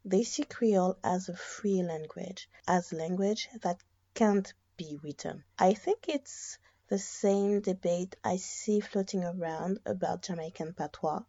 They 0.04 0.24
see 0.24 0.44
Creole 0.44 0.98
as 1.04 1.28
a 1.28 1.36
free 1.36 1.82
language, 1.82 2.48
as 2.66 2.92
language 2.92 3.48
that 3.60 3.80
can't 4.14 4.52
be 4.76 4.98
written. 5.02 5.44
I 5.58 5.74
think 5.74 6.08
it's 6.08 6.58
the 6.88 6.98
same 6.98 7.60
debate 7.60 8.16
I 8.24 8.38
see 8.38 8.80
floating 8.80 9.24
around 9.24 9.78
about 9.86 10.22
Jamaican 10.22 10.72
patois, 10.72 11.22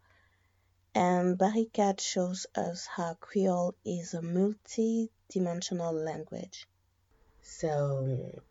and 0.96 1.38
Barricade 1.38 2.01
shows 2.01 2.48
us 2.55 2.86
how 2.86 3.15
Creole 3.15 3.75
is 3.86 4.13
a 4.13 4.22
multi-dimensional 4.22 5.93
language. 5.93 6.67
So, 7.41 8.41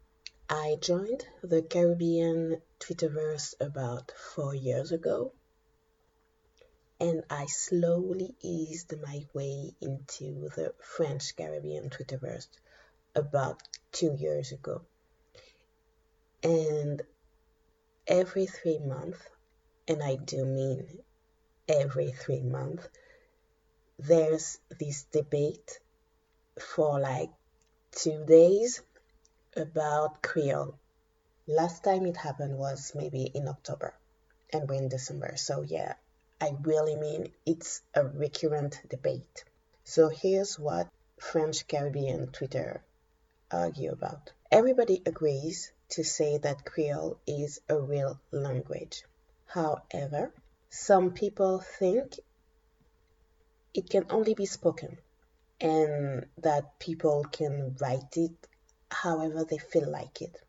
I 0.48 0.76
joined 0.80 1.24
the 1.42 1.62
Caribbean 1.62 2.60
Twitterverse 2.80 3.54
about 3.60 4.12
four 4.12 4.54
years 4.54 4.92
ago, 4.92 5.32
and 7.00 7.22
I 7.30 7.46
slowly 7.46 8.34
eased 8.40 8.92
my 9.00 9.26
way 9.32 9.74
into 9.80 10.50
the 10.50 10.74
French 10.80 11.36
Caribbean 11.36 11.90
Twitterverse 11.90 12.48
about 13.14 13.62
two 13.92 14.14
years 14.14 14.52
ago. 14.52 14.82
And 16.42 17.02
every 18.06 18.46
three 18.46 18.78
months, 18.78 19.20
and 19.86 20.02
I 20.02 20.16
do 20.16 20.44
mean 20.44 21.02
every 21.68 22.10
three 22.10 22.42
months, 22.42 22.88
there's 23.98 24.58
this 24.78 25.04
debate 25.04 25.78
for 26.58 26.98
like 26.98 27.30
two 27.92 28.24
days 28.26 28.82
about 29.56 30.22
Creole. 30.22 30.78
Last 31.46 31.84
time 31.84 32.06
it 32.06 32.16
happened 32.16 32.56
was 32.56 32.92
maybe 32.94 33.24
in 33.24 33.48
October, 33.48 33.94
and 34.52 34.68
we're 34.68 34.76
in 34.82 34.88
December. 34.88 35.36
So, 35.36 35.62
yeah, 35.62 35.94
I 36.40 36.56
really 36.62 36.96
mean 36.96 37.32
it's 37.44 37.82
a 37.94 38.04
recurrent 38.04 38.80
debate. 38.88 39.44
So, 39.84 40.08
here's 40.08 40.58
what 40.58 40.88
French 41.18 41.66
Caribbean 41.68 42.28
Twitter 42.28 42.82
argue 43.50 43.92
about. 43.92 44.32
Everybody 44.50 45.02
agrees 45.04 45.72
to 45.90 46.04
say 46.04 46.38
that 46.38 46.64
Creole 46.64 47.18
is 47.26 47.60
a 47.68 47.78
real 47.78 48.18
language. 48.30 49.04
However, 49.46 50.32
some 50.70 51.12
people 51.12 51.58
think 51.58 52.18
it 53.74 53.90
can 53.90 54.06
only 54.10 54.34
be 54.34 54.46
spoken 54.46 54.98
and 55.60 56.26
that 56.38 56.78
people 56.78 57.24
can 57.30 57.76
write 57.80 58.16
it 58.16 58.48
however 58.92 59.44
they 59.44 59.58
feel 59.58 59.90
like 59.90 60.20
it. 60.22 60.40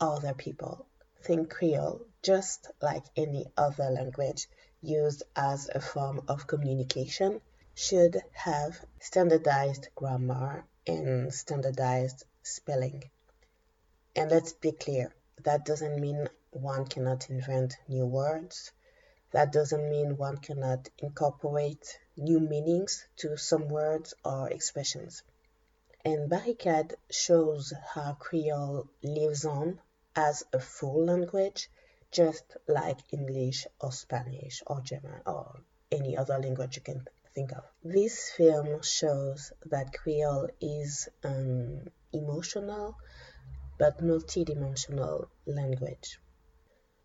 Other 0.00 0.34
people 0.34 0.86
think 1.22 1.50
Creole, 1.50 2.02
just 2.22 2.70
like 2.82 3.04
any 3.16 3.46
other 3.56 3.90
language 3.90 4.46
used 4.82 5.22
as 5.34 5.70
a 5.74 5.80
form 5.80 6.22
of 6.28 6.46
communication, 6.46 7.40
should 7.74 8.22
have 8.32 8.84
standardized 9.00 9.88
grammar 9.94 10.64
and 10.86 11.32
standardized 11.32 12.24
spelling. 12.42 13.02
And 14.14 14.30
let's 14.30 14.52
be 14.52 14.72
clear, 14.72 15.14
that 15.42 15.64
doesn't 15.64 15.98
mean 15.98 16.28
one 16.50 16.86
cannot 16.86 17.30
invent 17.30 17.76
new 17.88 18.06
words. 18.06 18.70
That 19.32 19.50
doesn't 19.50 19.90
mean 19.90 20.16
one 20.16 20.36
cannot 20.36 20.88
incorporate 20.98 21.98
new 22.16 22.38
meanings 22.38 23.06
to 23.16 23.36
some 23.36 23.68
words 23.68 24.14
or 24.24 24.50
expressions. 24.50 25.22
And 26.04 26.28
Barricade 26.28 26.96
shows 27.10 27.72
how 27.94 28.12
Creole 28.14 28.88
lives 29.02 29.44
on 29.46 29.80
as 30.14 30.44
a 30.52 30.60
full 30.60 31.06
language, 31.06 31.70
just 32.10 32.44
like 32.68 32.98
English 33.10 33.66
or 33.80 33.90
Spanish 33.90 34.62
or 34.66 34.82
German 34.82 35.22
or 35.26 35.62
any 35.90 36.16
other 36.16 36.38
language 36.38 36.76
you 36.76 36.82
can 36.82 37.06
think 37.34 37.52
of. 37.52 37.64
This 37.82 38.30
film 38.30 38.82
shows 38.82 39.52
that 39.66 39.94
Creole 39.94 40.50
is 40.60 41.08
an 41.22 41.90
emotional 42.12 42.96
but 43.78 43.98
multidimensional 43.98 45.28
language. 45.46 46.20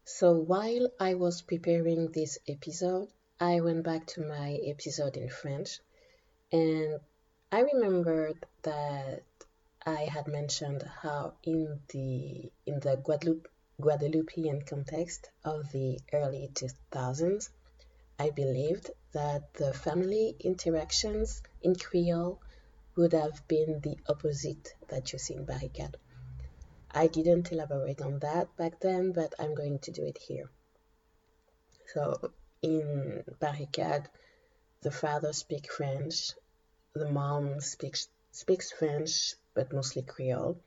So 0.04 0.34
while 0.34 0.90
I 1.00 1.14
was 1.14 1.42
preparing 1.42 2.12
this 2.12 2.38
episode, 2.48 3.08
I 3.40 3.62
went 3.62 3.84
back 3.84 4.08
to 4.08 4.22
my 4.22 4.60
episode 4.66 5.16
in 5.16 5.30
French 5.30 5.80
and 6.52 7.00
I 7.52 7.62
remembered 7.62 8.46
that 8.62 9.24
I 9.84 10.02
had 10.06 10.28
mentioned 10.28 10.84
how 10.84 11.34
in 11.42 11.82
the 11.88 12.52
in 12.68 12.80
the 12.80 12.96
Guadeloupe 12.98 13.48
Guadeloupean 13.82 14.62
context 14.62 15.32
of 15.44 15.72
the 15.72 16.00
early 16.14 16.52
2000s, 16.54 17.50
I 18.20 18.30
believed 18.30 18.92
that 19.14 19.52
the 19.56 19.74
family 19.74 20.36
interactions 20.40 21.42
in 21.64 21.76
Creole 21.76 22.40
would 22.96 23.14
have 23.14 23.48
been 23.48 23.80
the 23.80 23.98
opposite 24.08 24.76
that 24.90 25.12
you 25.12 25.18
see 25.18 25.34
in 25.34 25.46
Barricade. 25.46 25.98
I 26.92 27.08
didn't 27.08 27.52
elaborate 27.52 28.02
on 28.02 28.20
that 28.20 28.56
back 28.58 28.80
then, 28.80 29.12
but 29.12 29.34
I'm 29.40 29.56
going 29.56 29.80
to 29.80 29.92
do 29.92 30.04
it 30.04 30.20
here. 30.20 30.52
So 31.94 32.32
in 32.62 33.24
Barricade, 33.40 34.08
the 34.82 34.92
father 34.92 35.34
speaks 35.34 35.76
French, 35.76 36.34
the 36.94 37.10
mom 37.10 37.62
speaks 37.62 38.10
speaks 38.32 38.72
French, 38.72 39.36
but 39.54 39.72
mostly 39.72 40.02
Creole. 40.02 40.58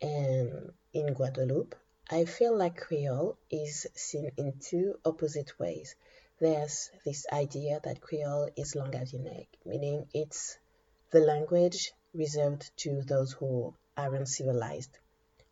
And 0.00 0.72
in 0.92 1.14
Guadeloupe, 1.14 1.74
I 2.10 2.24
feel 2.26 2.56
like 2.56 2.76
Creole 2.76 3.38
is 3.50 3.86
seen 3.94 4.30
in 4.36 4.58
two 4.60 4.98
opposite 5.04 5.58
ways. 5.58 5.94
There's 6.38 6.90
this 7.04 7.26
idea 7.32 7.80
that 7.84 8.00
Creole 8.00 8.50
is 8.56 8.74
langue 8.74 9.46
meaning 9.64 10.06
it's 10.12 10.58
the 11.10 11.20
language 11.20 11.92
reserved 12.12 12.70
to 12.78 13.02
those 13.02 13.32
who 13.32 13.74
aren't 13.96 14.28
civilized. 14.28 14.98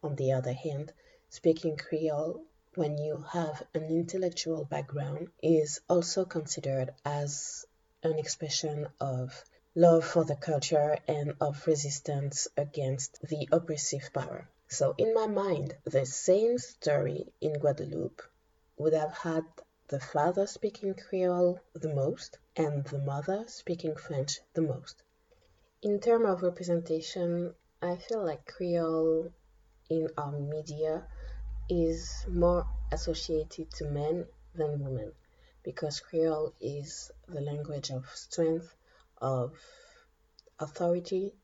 On 0.02 0.14
the 0.16 0.32
other 0.32 0.52
hand, 0.52 0.92
speaking 1.30 1.76
Creole 1.76 2.42
when 2.74 2.98
you 2.98 3.24
have 3.32 3.62
an 3.74 3.84
intellectual 3.84 4.64
background 4.64 5.30
is 5.42 5.80
also 5.88 6.24
considered 6.24 6.92
as 7.04 7.66
an 8.02 8.18
expression 8.18 8.86
of 9.00 9.44
love 9.74 10.04
for 10.04 10.24
the 10.24 10.36
culture 10.36 10.98
and 11.06 11.34
of 11.40 11.66
resistance 11.66 12.48
against 12.56 13.20
the 13.22 13.48
oppressive 13.52 14.10
power. 14.12 14.48
So, 14.66 14.94
in 14.98 15.14
my 15.14 15.26
mind, 15.26 15.76
the 15.84 16.06
same 16.06 16.58
story 16.58 17.32
in 17.40 17.54
Guadeloupe 17.54 18.22
would 18.76 18.94
have 18.94 19.12
had 19.12 19.44
the 19.88 20.00
father 20.00 20.46
speaking 20.46 20.94
Creole 20.94 21.60
the 21.72 21.94
most 21.94 22.38
and 22.56 22.84
the 22.84 22.98
mother 22.98 23.44
speaking 23.46 23.96
French 23.96 24.40
the 24.54 24.62
most. 24.62 25.02
In 25.82 26.00
terms 26.00 26.28
of 26.28 26.42
representation, 26.42 27.54
I 27.80 27.96
feel 27.96 28.24
like 28.24 28.46
Creole 28.46 29.32
in 29.88 30.08
our 30.18 30.32
media 30.32 31.06
is 31.68 32.26
more 32.28 32.66
associated 32.92 33.70
to 33.72 33.84
men 33.86 34.26
than 34.54 34.84
women 34.84 35.12
because 35.62 36.00
Creole 36.00 36.54
is 36.60 37.10
the 37.28 37.40
language 37.40 37.90
of 37.90 38.08
strength, 38.14 38.74
of 39.20 39.52
authority. 40.58 41.34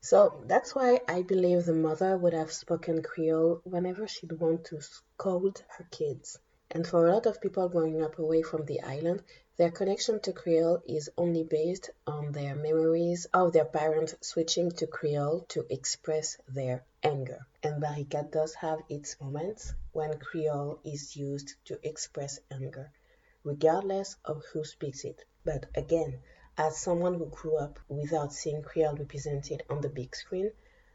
So 0.00 0.42
that's 0.46 0.74
why 0.74 1.00
I 1.08 1.22
believe 1.22 1.64
the 1.64 1.74
mother 1.74 2.16
would 2.16 2.32
have 2.32 2.52
spoken 2.52 3.02
Creole 3.02 3.60
whenever 3.64 4.06
she'd 4.06 4.32
want 4.32 4.66
to 4.66 4.80
scold 4.80 5.62
her 5.76 5.84
kids. 5.90 6.38
And 6.70 6.86
for 6.86 7.06
a 7.06 7.12
lot 7.14 7.24
of 7.26 7.40
people 7.40 7.68
growing 7.70 8.02
up 8.02 8.18
away 8.18 8.42
from 8.42 8.66
the 8.66 8.82
island, 8.82 9.22
their 9.56 9.70
connection 9.70 10.20
to 10.20 10.32
Creole 10.32 10.82
is 10.86 11.10
only 11.16 11.42
based 11.42 11.90
on 12.06 12.30
their 12.30 12.54
memories 12.54 13.26
of 13.32 13.52
their 13.52 13.64
parents 13.64 14.14
switching 14.20 14.70
to 14.72 14.86
Creole 14.86 15.46
to 15.48 15.66
express 15.70 16.36
their 16.46 16.84
anger. 17.02 17.46
And 17.62 17.80
Barricade 17.80 18.30
does 18.30 18.54
have 18.54 18.82
its 18.88 19.20
moments 19.20 19.72
when 19.92 20.18
Creole 20.18 20.78
is 20.84 21.16
used 21.16 21.54
to 21.64 21.78
express 21.82 22.38
anger, 22.50 22.92
regardless 23.42 24.16
of 24.24 24.44
who 24.52 24.62
speaks 24.62 25.04
it. 25.04 25.24
But 25.44 25.66
again, 25.74 26.20
as 26.60 26.76
someone 26.76 27.14
who 27.14 27.26
grew 27.26 27.56
up 27.56 27.78
without 27.88 28.32
seeing 28.32 28.60
Creole 28.62 28.96
represented 28.96 29.62
on 29.70 29.80
the 29.80 29.88
big 29.88 30.14
screen, 30.16 30.50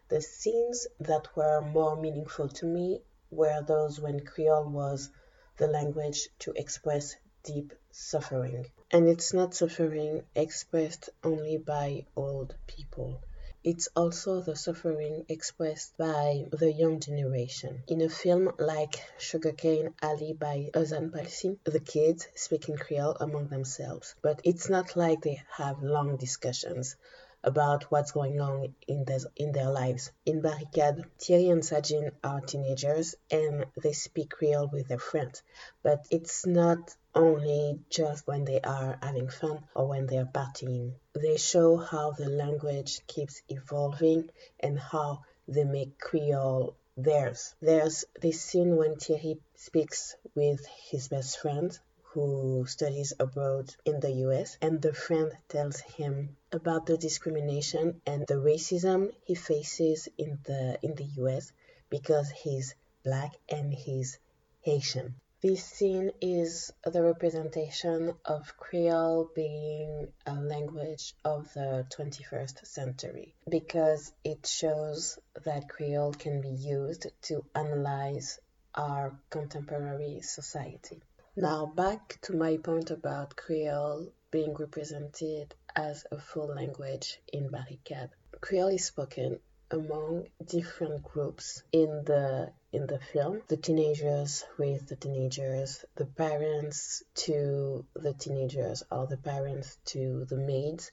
the 0.10 0.21
scenes 0.21 0.86
that 0.99 1.34
were 1.38 1.62
more 1.62 1.95
meaningful 1.95 2.49
to 2.49 2.65
me 2.65 3.02
were 3.32 3.62
those 3.62 3.97
when 3.97 4.19
Creole 4.26 4.69
was 4.69 5.10
the 5.56 5.67
language 5.67 6.28
to 6.39 6.52
express 6.58 7.15
deep 7.43 7.73
suffering. 7.91 8.65
And 8.91 9.08
it's 9.08 9.34
not 9.34 9.54
suffering 9.54 10.23
expressed 10.36 11.10
only 11.23 11.58
by 11.58 12.08
old 12.15 12.56
people. 12.67 13.21
It's 13.65 13.88
also 13.95 14.41
the 14.41 14.58
suffering 14.58 15.26
expressed 15.30 15.95
by 15.95 16.47
the 16.52 16.69
young 16.69 16.99
generation. 16.99 17.82
In 17.88 18.02
a 18.02 18.10
film 18.10 18.52
like 18.60 19.02
Sugarcane 19.17 19.93
Alley 20.02 20.34
by 20.34 20.69
Euzhan 20.73 21.13
Palcy, 21.13 21.58
the 21.63 21.80
kids 21.80 22.28
speak 22.36 22.67
in 22.67 22.78
Creole 22.78 23.15
among 23.21 23.47
themselves, 23.47 24.15
but 24.21 24.41
it's 24.43 24.67
not 24.67 24.97
like 24.97 25.21
they 25.21 25.41
have 25.52 25.82
long 25.82 26.17
discussions 26.17 26.97
about 27.43 27.84
what's 27.91 28.12
going 28.12 28.39
on 28.39 28.73
in, 28.88 29.03
their, 29.06 29.19
in 29.36 29.51
their 29.51 29.69
lives. 29.69 30.12
In 30.25 30.41
Barricade, 30.41 31.03
Thierry 31.19 31.49
and 31.49 31.62
Sajin 31.62 32.12
are 32.23 32.41
teenagers 32.41 33.15
and 33.29 33.65
they 33.82 33.93
speak 33.93 34.29
Creole 34.29 34.69
with 34.71 34.88
their 34.88 34.99
friends, 34.99 35.43
but 35.82 36.06
it's 36.10 36.45
not 36.45 36.95
only 37.13 37.79
just 37.89 38.25
when 38.25 38.45
they 38.45 38.62
are 38.62 38.97
having 39.01 39.29
fun 39.29 39.60
or 39.75 39.88
when 39.88 40.08
they 40.08 40.17
are 40.17 40.25
partying. 40.25 40.93
They 41.13 41.38
show 41.38 41.77
how 41.77 42.12
the 42.12 42.29
language 42.29 43.06
keeps 43.08 43.41
evolving 43.49 44.29
and 44.60 44.79
how 44.79 45.23
they 45.47 45.63
make 45.65 45.99
Creole 45.99 46.75
theirs. 46.95 47.56
There's 47.62 48.06
this 48.21 48.41
scene 48.41 48.77
when 48.77 48.95
Thierry 48.95 49.38
speaks 49.56 50.15
with 50.36 50.65
his 50.89 51.08
best 51.08 51.39
friend 51.39 51.77
who 52.13 52.65
studies 52.67 53.12
abroad 53.19 53.76
in 53.86 53.99
the 53.99 54.12
US, 54.28 54.58
and 54.62 54.82
the 54.82 54.93
friend 54.93 55.32
tells 55.49 55.80
him 55.80 56.38
about 56.52 56.86
the 56.86 56.97
discrimination 56.97 58.02
and 58.06 58.28
the 58.28 58.36
racism 58.36 59.12
he 59.26 59.34
faces 59.34 60.08
in 60.17 60.39
the 60.43 60.78
in 60.84 60.93
the 60.95 61.10
US 61.23 61.52
because 61.89 62.30
he's 62.30 62.76
black 63.04 63.34
and 63.49 63.73
he's 63.73 64.19
Haitian. 64.62 65.15
This 65.41 65.65
scene 65.65 66.12
is 66.21 66.71
the 66.86 67.04
representation 67.04 68.13
of 68.23 68.56
Creole 68.56 69.30
being 69.36 70.08
a 70.26 70.36
language 70.36 71.15
of 71.26 71.52
the 71.54 71.86
21st 71.89 72.65
century 72.65 73.36
because 73.49 74.13
it 74.23 74.47
shows 74.47 75.19
that 75.43 75.67
Creole 75.67 76.13
can 76.13 76.39
be 76.39 76.56
used 76.78 77.08
to 77.23 77.43
analyze 77.54 78.39
our 78.73 79.19
contemporary 79.30 80.21
society. 80.21 81.02
Now 81.36 81.65
back 81.65 82.19
to 82.22 82.36
my 82.36 82.58
point 82.58 82.91
about 82.91 83.36
Creole 83.36 84.13
being 84.30 84.54
represented 84.54 85.56
as 85.76 86.06
a 86.12 86.19
full 86.19 86.54
language 86.54 87.19
in 87.28 87.50
Barricade. 87.50 88.12
Creole 88.39 88.76
is 88.76 88.86
spoken 88.86 89.39
among 89.72 90.28
different 90.46 91.02
groups 91.02 91.63
in 91.72 92.04
the 92.06 92.54
in 92.72 92.86
the 92.86 93.00
film. 93.00 93.41
The 93.48 93.58
teenagers 93.58 94.46
with 94.60 94.88
the 94.88 94.96
teenagers 94.96 95.84
the 95.96 96.06
parents 96.06 97.02
to 97.26 97.84
the 97.96 98.13
teenagers 98.13 98.84
or 98.91 99.08
the 99.08 99.17
parents 99.17 99.80
to 99.86 100.26
the 100.26 100.38
maids. 100.38 100.91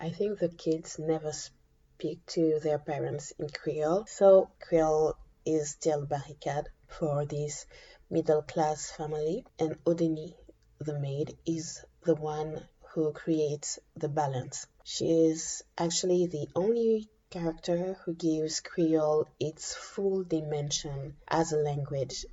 I 0.00 0.08
think 0.08 0.38
the 0.38 0.48
kids 0.48 0.98
never 0.98 1.32
speak 1.32 2.24
to 2.28 2.60
their 2.60 2.78
parents 2.78 3.34
in 3.38 3.50
creole. 3.50 4.06
So 4.06 4.52
creole 4.58 5.16
is 5.44 5.68
still 5.68 6.06
barricade 6.06 6.68
for 6.88 7.26
this 7.26 7.66
middle 8.12 8.42
class 8.42 8.90
family, 8.90 9.42
and 9.58 9.82
Odeni, 9.84 10.34
the 10.78 10.98
maid, 10.98 11.38
is 11.46 11.82
the 12.04 12.14
one 12.14 12.60
who 12.90 13.10
creates 13.12 13.78
the 13.96 14.08
balance. 14.08 14.66
She 14.84 15.06
is 15.30 15.64
actually 15.78 16.26
the 16.26 16.46
only 16.54 17.08
character 17.30 17.94
who 18.04 18.12
gives 18.12 18.60
Creole 18.60 19.26
its 19.40 19.74
full 19.74 20.24
dimension 20.24 21.16
as 21.26 21.52
a 21.52 21.56
language, 21.56 22.26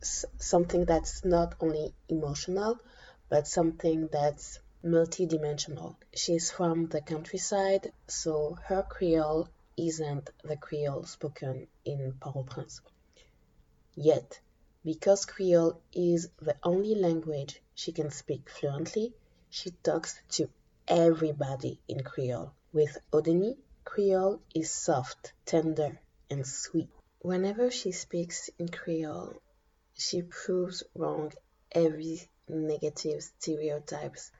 S- 0.00 0.24
something 0.38 0.84
that's 0.84 1.24
not 1.24 1.56
only 1.60 1.92
emotional, 2.08 2.78
but 3.28 3.48
something 3.48 4.06
that's 4.06 4.60
multidimensional. 4.84 5.96
She's 6.14 6.52
from 6.52 6.86
the 6.86 7.00
countryside, 7.00 7.92
so 8.06 8.56
her 8.66 8.84
Creole 8.84 9.48
isn't 9.76 10.30
the 10.44 10.56
Creole 10.56 11.02
spoken 11.06 11.66
in 11.84 12.12
Port-au-Prince. 12.20 12.82
Yet, 13.96 14.40
because 14.84 15.24
Creole 15.24 15.80
is 15.92 16.28
the 16.40 16.56
only 16.62 16.94
language 16.94 17.62
she 17.74 17.92
can 17.92 18.10
speak 18.10 18.48
fluently, 18.48 19.14
she 19.50 19.70
talks 19.70 20.20
to 20.30 20.48
everybody 20.88 21.80
in 21.88 22.02
Creole. 22.02 22.52
With 22.72 22.98
Odeni, 23.12 23.56
Creole 23.84 24.40
is 24.54 24.70
soft, 24.70 25.32
tender, 25.44 25.98
and 26.30 26.46
sweet. 26.46 26.88
Whenever 27.20 27.70
she 27.70 27.92
speaks 27.92 28.50
in 28.58 28.68
Creole, 28.68 29.40
she 29.94 30.22
proves 30.22 30.82
wrong 30.94 31.32
every 31.72 32.28
negative 32.48 33.22
stereotypes 33.22 34.30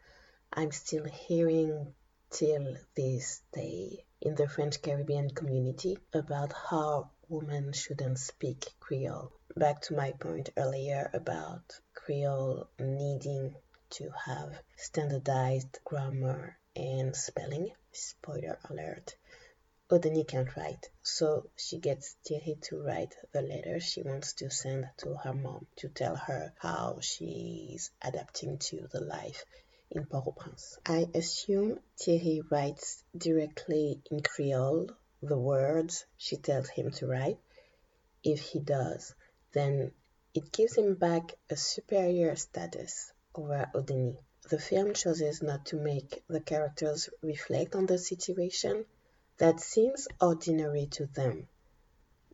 I'm 0.54 0.70
still 0.70 1.04
hearing 1.04 1.94
till 2.28 2.76
this 2.94 3.40
day 3.52 4.04
in 4.20 4.34
the 4.34 4.46
French 4.48 4.82
Caribbean 4.82 5.30
community 5.30 5.96
about 6.12 6.52
how 6.52 7.10
women 7.32 7.72
shouldn't 7.72 8.18
speak 8.18 8.66
Creole 8.78 9.32
back 9.56 9.80
to 9.80 9.94
my 9.94 10.12
point 10.12 10.50
earlier 10.54 11.08
about 11.14 11.62
Creole 11.94 12.68
needing 12.78 13.54
to 13.88 14.10
have 14.26 14.52
standardized 14.76 15.78
grammar 15.82 16.58
and 16.76 17.16
spelling. 17.16 17.70
Spoiler 17.90 18.58
alert. 18.68 19.16
Odeni 19.90 20.28
can't 20.28 20.54
write, 20.56 20.90
so 21.02 21.48
she 21.56 21.78
gets 21.78 22.16
Thierry 22.26 22.58
to 22.64 22.82
write 22.82 23.14
the 23.32 23.40
letter 23.40 23.80
she 23.80 24.02
wants 24.02 24.34
to 24.34 24.50
send 24.50 24.86
to 24.98 25.14
her 25.14 25.32
mom 25.32 25.66
to 25.76 25.88
tell 25.88 26.16
her 26.16 26.52
how 26.58 26.98
she's 27.00 27.90
adapting 28.02 28.58
to 28.58 28.88
the 28.92 29.00
life 29.00 29.46
in 29.90 30.04
Port-au-Prince. 30.04 30.78
I 30.84 31.08
assume 31.14 31.80
Thierry 31.98 32.42
writes 32.50 33.02
directly 33.16 34.02
in 34.10 34.20
Creole 34.20 34.90
the 35.22 35.38
words 35.38 36.04
she 36.16 36.36
tells 36.36 36.68
him 36.68 36.90
to 36.90 37.06
write. 37.06 37.38
If 38.24 38.40
he 38.40 38.58
does, 38.58 39.14
then 39.52 39.92
it 40.34 40.52
gives 40.52 40.76
him 40.76 40.94
back 40.94 41.34
a 41.48 41.56
superior 41.56 42.34
status 42.36 43.12
over 43.34 43.70
Odeni. 43.74 44.16
The 44.50 44.58
film 44.58 44.94
chooses 44.94 45.42
not 45.42 45.66
to 45.66 45.76
make 45.76 46.24
the 46.28 46.40
characters 46.40 47.08
reflect 47.22 47.74
on 47.74 47.86
the 47.86 47.98
situation 47.98 48.84
that 49.38 49.60
seems 49.60 50.08
ordinary 50.20 50.86
to 50.86 51.06
them, 51.06 51.48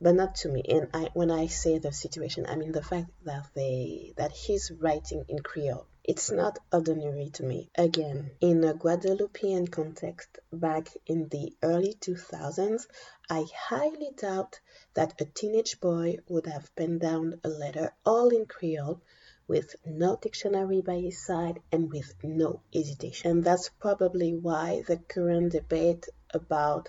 but 0.01 0.15
not 0.15 0.37
to 0.37 0.49
me. 0.49 0.63
And 0.69 0.89
I, 0.95 1.11
when 1.13 1.31
I 1.31 1.47
say 1.47 1.79
the 1.79 1.93
situation, 1.93 2.47
I 2.47 2.57
mean 2.57 2.73
the 2.73 2.83
fact 2.83 3.11
that 3.25 3.51
they 3.55 4.15
that 4.17 4.33
he's 4.33 4.71
writing 4.71 5.25
in 5.29 5.41
Creole. 5.41 5.87
It's 6.11 6.31
not 6.31 6.59
ordinary 6.73 7.29
to 7.35 7.43
me. 7.43 7.69
Again, 7.75 8.31
in 8.41 8.65
a 8.65 8.73
Guadeloupean 8.73 9.69
context, 9.69 10.39
back 10.51 10.89
in 11.05 11.29
the 11.29 11.55
early 11.63 11.99
2000s, 12.01 12.87
I 13.29 13.45
highly 13.55 14.13
doubt 14.17 14.59
that 14.95 15.21
a 15.21 15.27
teenage 15.27 15.81
boy 15.81 16.17
would 16.27 16.47
have 16.47 16.75
penned 16.75 17.03
down 17.03 17.39
a 17.45 17.51
letter 17.51 17.93
all 18.07 18.31
in 18.31 18.47
Creole 18.47 19.03
with 19.47 19.77
no 19.85 20.17
dictionary 20.17 20.81
by 20.81 20.99
his 20.99 21.23
side 21.27 21.61
and 21.71 21.93
with 21.93 22.15
no 22.25 22.63
hesitation. 22.73 23.31
And 23.31 23.45
that's 23.45 23.69
probably 23.69 24.33
why 24.33 24.85
the 24.89 24.97
current 24.97 25.53
debate 25.53 26.09
about 26.33 26.89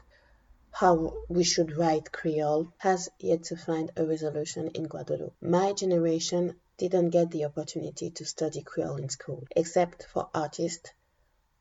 how 0.71 1.23
we 1.27 1.43
should 1.43 1.75
write 1.75 2.13
Creole 2.13 2.71
has 2.77 3.09
yet 3.19 3.43
to 3.43 3.57
find 3.57 3.91
a 3.97 4.05
resolution 4.05 4.69
in 4.69 4.85
Guadeloupe. 4.85 5.35
My 5.41 5.73
generation 5.73 6.55
didn't 6.79 7.09
get 7.09 7.29
the 7.29 7.43
opportunity 7.43 8.09
to 8.09 8.25
study 8.25 8.63
Creole 8.63 8.95
in 8.95 9.09
school, 9.09 9.43
except 9.55 10.07
for 10.13 10.29
artists. 10.33 10.89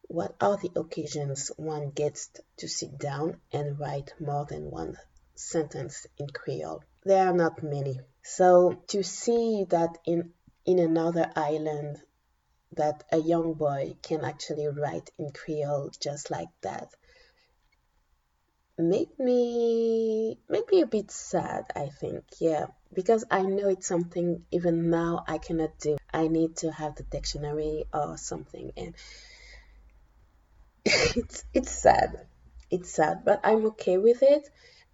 What 0.02 0.34
are 0.40 0.56
the 0.56 0.70
occasions 0.76 1.50
one 1.56 1.90
gets 1.90 2.30
to 2.58 2.68
sit 2.68 2.96
down 2.98 3.40
and 3.52 3.78
write 3.78 4.14
more 4.20 4.46
than 4.46 4.70
one 4.70 4.96
sentence 5.34 6.06
in 6.16 6.28
Creole? 6.28 6.82
There 7.04 7.26
are 7.26 7.34
not 7.34 7.62
many. 7.62 8.00
So 8.22 8.82
to 8.88 9.02
see 9.02 9.66
that 9.70 9.98
in 10.06 10.32
in 10.64 10.78
another 10.78 11.32
island 11.34 12.00
that 12.72 13.02
a 13.10 13.18
young 13.18 13.54
boy 13.54 13.96
can 14.02 14.24
actually 14.24 14.68
write 14.68 15.10
in 15.18 15.30
Creole 15.30 15.90
just 15.98 16.30
like 16.30 16.50
that 16.60 16.90
made 18.78 19.18
me 19.18 20.38
made 20.48 20.70
me 20.70 20.80
a 20.82 20.86
bit 20.86 21.10
sad 21.10 21.64
i 21.74 21.88
think 21.88 22.24
yeah. 22.38 22.66
Because 22.92 23.24
i 23.30 23.42
know 23.42 23.68
it's 23.68 23.86
something 23.86 24.44
even 24.50 24.88
now 24.90 25.24
i 25.26 25.38
cannot 25.38 25.78
do. 25.78 25.96
I 26.12 26.28
need 26.28 26.56
to 26.58 26.72
have 26.72 26.94
the 26.96 27.02
dictionary 27.02 27.84
or 27.92 28.16
something 28.16 28.72
and 28.76 28.94
it's 30.84 31.44
it's 31.52 31.70
sad. 31.70 32.26
It's 32.70 32.90
sad 32.90 33.24
but 33.24 33.40
i'm 33.44 33.66
okay 33.66 33.98
with 33.98 34.22
it. 34.22 34.48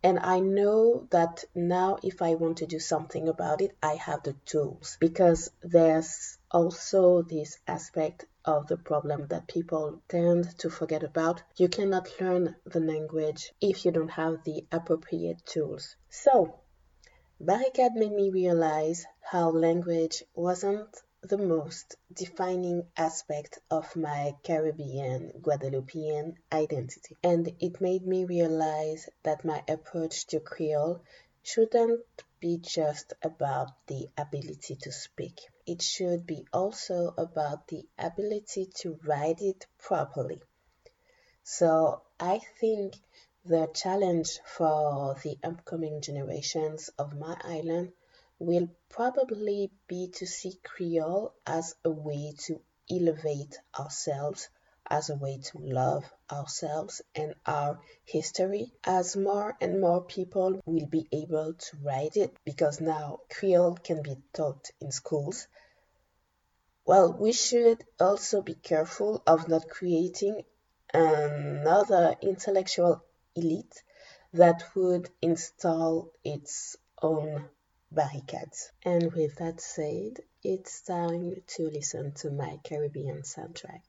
And 0.05 0.19
I 0.19 0.41
know 0.41 1.07
that 1.13 1.45
now, 1.55 1.97
if 2.03 2.21
I 2.21 2.35
want 2.35 2.59
to 2.59 2.67
do 2.67 2.79
something 2.79 3.27
about 3.27 3.63
it, 3.63 3.75
I 3.83 3.95
have 3.95 4.23
the 4.23 4.35
tools. 4.45 4.99
Because 5.01 5.51
there's 5.63 6.37
also 6.51 7.23
this 7.23 7.57
aspect 7.67 8.27
of 8.45 8.67
the 8.67 8.77
problem 8.77 9.27
that 9.29 9.49
people 9.49 10.03
tend 10.09 10.59
to 10.59 10.71
forget 10.71 11.03
about. 11.03 11.43
You 11.57 11.69
cannot 11.69 12.21
learn 12.21 12.57
the 12.65 12.81
language 12.81 13.53
if 13.61 13.85
you 13.85 13.91
don't 13.91 14.11
have 14.11 14.45
the 14.45 14.65
appropriate 14.71 15.45
tools. 15.47 15.97
So, 16.11 16.61
Barricade 17.41 17.95
made 17.95 18.13
me 18.13 18.31
realize 18.31 19.05
how 19.21 19.51
language 19.51 20.23
wasn't 20.35 21.03
the 21.23 21.39
most 21.39 21.97
defining 22.13 22.87
aspect 22.97 23.59
of 23.71 23.97
my 23.97 24.37
Caribbean 24.43 25.33
Guadeloupean 25.43 26.37
identity. 26.53 27.17
And 27.23 27.51
it 27.59 27.81
made 27.81 28.07
me 28.07 28.25
realize 28.25 29.09
that 29.23 29.45
my 29.45 29.63
approach 29.67 30.27
to 30.29 30.41
Creole 30.41 31.01
shouldn't 31.43 32.03
be 32.45 32.59
just 32.59 33.15
about 33.23 33.71
the 33.87 34.07
ability 34.19 34.77
to 34.77 34.93
speak. 34.93 35.41
It 35.65 35.81
should 35.81 36.27
be 36.27 36.47
also 36.53 37.15
about 37.17 37.69
the 37.69 37.89
ability 37.99 38.67
to 38.81 38.99
write 39.03 39.41
it 39.41 39.67
properly. 39.79 40.43
So 41.43 42.03
I 42.21 42.41
think 42.61 42.97
the 43.47 43.67
challenge 43.75 44.41
for 44.45 45.17
the 45.23 45.39
upcoming 45.43 46.03
generations 46.03 46.91
of 46.99 47.19
my 47.19 47.35
island 47.43 47.93
will 48.39 48.69
probably 48.91 49.71
be 49.89 50.09
to 50.17 50.27
see 50.27 50.61
Creole 50.63 51.33
as 51.47 51.75
a 51.83 51.91
way 51.91 52.35
to 52.41 52.61
elevate 52.91 53.59
ourselves, 53.81 54.51
as 54.87 55.11
a 55.11 55.17
way 55.17 55.39
to 55.39 55.59
love 55.59 56.05
ourselves 56.31 57.03
and 57.15 57.35
our 57.47 57.81
history, 58.05 58.73
as 58.85 59.17
more 59.17 59.57
and 59.61 59.81
more 59.81 60.03
people 60.03 60.61
will 60.67 60.87
be 60.87 61.07
able 61.13 61.55
to 61.55 61.77
write 61.83 62.17
it 62.17 62.37
because 62.45 62.81
now 62.81 63.21
Creole 63.31 63.77
can 63.77 64.03
be 64.03 64.17
taught 64.33 64.71
in 64.81 64.91
schools. 64.93 65.47
Well, 66.87 67.13
we 67.13 67.33
should 67.33 67.85
also 67.99 68.43
be 68.43 68.55
careful 68.55 69.23
of 69.27 69.49
not 69.49 69.69
creating 69.69 70.45
another 70.93 72.15
intellectual 72.21 73.03
elite 73.35 73.83
that 74.35 74.65
would 74.75 75.09
install 75.23 76.13
its 76.23 76.77
own 77.01 77.49
barricades. 77.91 78.71
And 78.85 79.13
with 79.13 79.37
that 79.37 79.61
said, 79.61 80.19
it's 80.43 80.83
time 80.83 81.43
to 81.47 81.63
listen 81.71 82.13
to 82.17 82.31
my 82.31 82.59
Caribbean 82.65 83.23
soundtrack. 83.23 83.83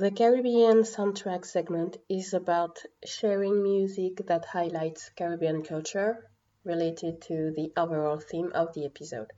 The 0.00 0.10
Caribbean 0.10 0.78
soundtrack 0.84 1.44
segment 1.44 1.98
is 2.08 2.32
about 2.32 2.82
sharing 3.04 3.62
music 3.62 4.26
that 4.28 4.46
highlights 4.46 5.10
Caribbean 5.10 5.62
culture, 5.62 6.30
related 6.64 7.20
to 7.28 7.50
the 7.50 7.70
overall 7.76 8.18
theme 8.18 8.50
of 8.54 8.72
the 8.72 8.86
episode. 8.86 9.30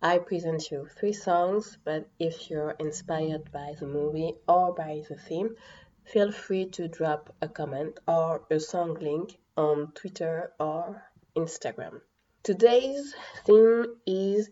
I 0.00 0.18
present 0.18 0.70
you 0.70 0.86
three 0.86 1.14
songs, 1.14 1.78
but 1.82 2.08
if 2.20 2.48
you're 2.48 2.76
inspired 2.78 3.50
by 3.50 3.74
the 3.80 3.88
movie 3.88 4.34
or 4.46 4.72
by 4.72 5.02
the 5.08 5.16
theme, 5.16 5.56
feel 6.04 6.30
free 6.30 6.66
to 6.66 6.86
drop 6.86 7.34
a 7.42 7.48
comment 7.48 7.98
or 8.06 8.46
a 8.52 8.60
song 8.60 8.94
link 9.00 9.36
on 9.56 9.90
Twitter 9.96 10.52
or 10.60 11.02
Instagram. 11.34 12.02
Today's 12.44 13.16
theme 13.44 13.96
is 14.06 14.48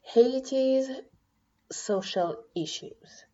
Haiti's 0.00 0.90
social 1.70 2.42
issues. 2.56 3.24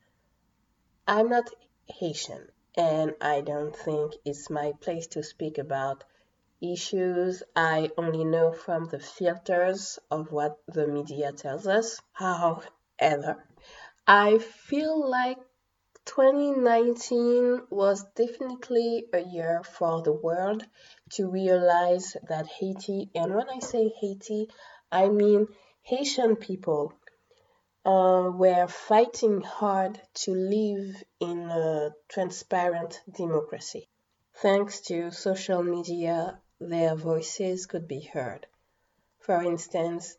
I'm 1.08 1.28
not 1.28 1.48
Haitian, 1.86 2.50
and 2.76 3.14
I 3.20 3.40
don't 3.40 3.74
think 3.76 4.14
it's 4.24 4.50
my 4.50 4.72
place 4.80 5.06
to 5.08 5.22
speak 5.22 5.56
about 5.58 6.02
issues 6.60 7.44
I 7.54 7.90
only 7.96 8.24
know 8.24 8.50
from 8.50 8.86
the 8.86 8.98
filters 8.98 10.00
of 10.10 10.32
what 10.32 10.58
the 10.66 10.88
media 10.88 11.30
tells 11.30 11.68
us. 11.68 12.00
However, 12.12 13.46
I 14.04 14.38
feel 14.38 15.08
like 15.08 15.38
2019 16.06 17.62
was 17.70 18.04
definitely 18.16 19.06
a 19.12 19.20
year 19.20 19.62
for 19.62 20.02
the 20.02 20.12
world 20.12 20.66
to 21.10 21.28
realize 21.28 22.16
that 22.28 22.46
Haiti, 22.46 23.10
and 23.14 23.32
when 23.32 23.48
I 23.48 23.60
say 23.60 23.92
Haiti, 24.00 24.48
I 24.90 25.08
mean 25.08 25.46
Haitian 25.82 26.34
people, 26.34 26.92
uh, 27.86 28.30
were 28.34 28.66
fighting 28.66 29.40
hard 29.42 30.00
to 30.12 30.32
live 30.34 31.04
in 31.20 31.48
a 31.48 31.94
transparent 32.08 33.00
democracy. 33.16 33.88
Thanks 34.42 34.80
to 34.88 35.12
social 35.12 35.62
media 35.62 36.40
their 36.58 36.96
voices 36.96 37.66
could 37.66 37.86
be 37.86 38.00
heard. 38.00 38.46
For 39.20 39.40
instance, 39.40 40.16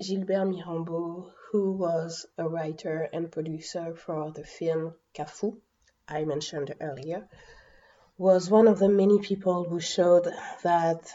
Gilbert 0.00 0.46
Mirambeau, 0.46 1.30
who 1.50 1.72
was 1.72 2.24
a 2.38 2.48
writer 2.48 3.02
and 3.12 3.30
producer 3.30 3.94
for 3.94 4.30
the 4.30 4.44
film 4.44 4.94
Kafou, 5.14 5.58
I 6.08 6.24
mentioned 6.24 6.74
earlier, 6.80 7.28
was 8.16 8.48
one 8.48 8.66
of 8.66 8.78
the 8.78 8.88
many 8.88 9.18
people 9.18 9.64
who 9.64 9.78
showed 9.78 10.26
that 10.62 11.12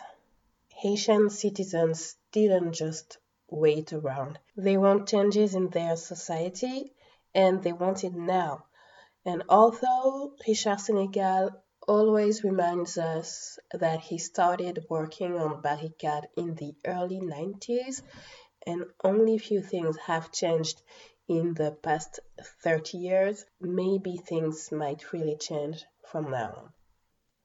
Haitian 0.69 1.31
citizens 1.31 2.15
didn't 2.31 2.73
just 2.73 3.17
wait 3.49 3.93
around. 3.93 4.39
They 4.55 4.77
want 4.77 5.07
changes 5.07 5.55
in 5.55 5.69
their 5.69 5.95
society 5.95 6.93
and 7.33 7.63
they 7.63 7.73
want 7.73 8.03
it 8.03 8.13
now. 8.13 8.65
And 9.25 9.43
although 9.49 10.33
Richard 10.47 10.79
Sénécal 10.79 11.55
always 11.87 12.43
reminds 12.43 12.97
us 12.97 13.59
that 13.73 13.99
he 13.99 14.17
started 14.17 14.85
working 14.89 15.35
on 15.35 15.61
Barricade 15.61 16.27
in 16.35 16.55
the 16.55 16.75
early 16.85 17.19
90s 17.19 18.01
and 18.65 18.85
only 19.03 19.37
few 19.37 19.61
things 19.61 19.97
have 19.97 20.31
changed 20.31 20.81
in 21.27 21.53
the 21.53 21.71
past 21.71 22.19
30 22.63 22.97
years. 22.97 23.45
Maybe 23.59 24.17
things 24.17 24.71
might 24.71 25.11
really 25.13 25.37
change 25.37 25.83
from 26.11 26.31
now 26.31 26.53
on. 26.57 26.73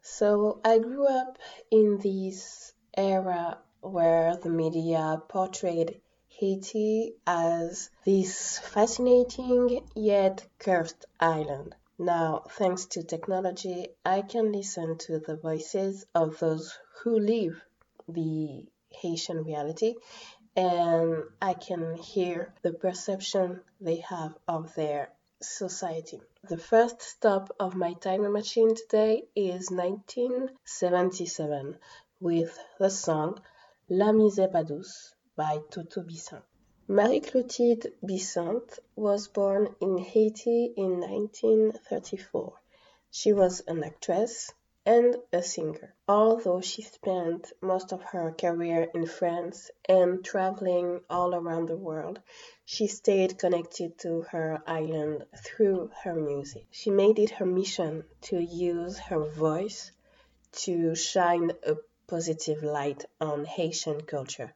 So 0.03 0.61
I 0.65 0.79
grew 0.79 1.07
up 1.07 1.39
in 1.71 1.99
this 1.99 2.73
era 2.97 3.59
where 3.81 4.37
the 4.37 4.51
media 4.51 5.23
portrayed 5.29 6.01
Haiti 6.29 7.15
as 7.27 7.91
this 8.05 8.59
fascinating 8.59 9.89
yet 9.95 10.47
cursed 10.59 11.07
island. 11.19 11.75
Now, 11.99 12.45
thanks 12.51 12.87
to 12.87 13.03
technology, 13.03 13.89
I 14.05 14.23
can 14.23 14.53
listen 14.53 14.99
to 14.99 15.19
the 15.19 15.37
voices 15.37 16.07
of 16.15 16.39
those 16.39 16.79
who 17.03 17.19
live 17.19 17.63
the 18.09 18.67
Haitian 18.91 19.45
reality 19.45 19.95
and 20.57 21.23
I 21.41 21.55
can 21.55 21.97
hear 21.97 22.53
the 22.63 22.73
perception 22.73 23.61
they 23.81 23.97
have 23.97 24.35
of 24.49 24.75
their 24.75 25.13
society. 25.41 26.21
The 26.49 26.59
first 26.59 27.03
stop 27.03 27.53
of 27.61 27.77
my 27.77 27.93
time 27.95 28.31
machine 28.33 28.75
today 28.75 29.29
is 29.37 29.71
1977 29.71 31.79
with 32.21 32.59
the 32.79 32.91
song 32.91 33.41
La 33.93 34.13
Douce 34.13 35.17
by 35.35 35.59
Toto 35.69 36.03
Bissainthe. 36.03 36.45
Marie-Clotilde 36.87 37.89
Bissainthe 38.07 38.79
was 38.95 39.27
born 39.27 39.75
in 39.81 39.99
Haiti 39.99 40.73
in 40.77 41.01
1934. 41.01 42.53
She 43.11 43.33
was 43.33 43.63
an 43.67 43.83
actress 43.83 44.53
and 44.87 45.17
a 45.33 45.43
singer. 45.43 45.93
Although 46.07 46.61
she 46.61 46.83
spent 46.83 47.53
most 47.61 47.93
of 47.93 48.01
her 48.03 48.31
career 48.31 48.89
in 48.95 49.07
France 49.07 49.73
and 49.89 50.25
traveling 50.25 51.01
all 51.11 51.35
around 51.35 51.67
the 51.67 51.77
world, 51.77 52.21
she 52.65 52.87
stayed 52.87 53.39
connected 53.39 53.99
to 53.99 54.21
her 54.31 54.63
island 54.69 55.27
through 55.45 55.91
her 56.05 56.15
music. 56.15 56.69
She 56.71 56.91
made 56.93 57.19
it 57.19 57.31
her 57.31 57.47
mission 57.47 58.05
to 58.21 58.39
use 58.39 59.01
her 59.01 59.19
voice 59.19 59.91
to 60.53 60.95
shine 60.95 61.51
a 61.65 61.75
positive 62.11 62.63
light 62.65 63.05
on 63.21 63.45
Haitian 63.45 64.01
culture. 64.01 64.53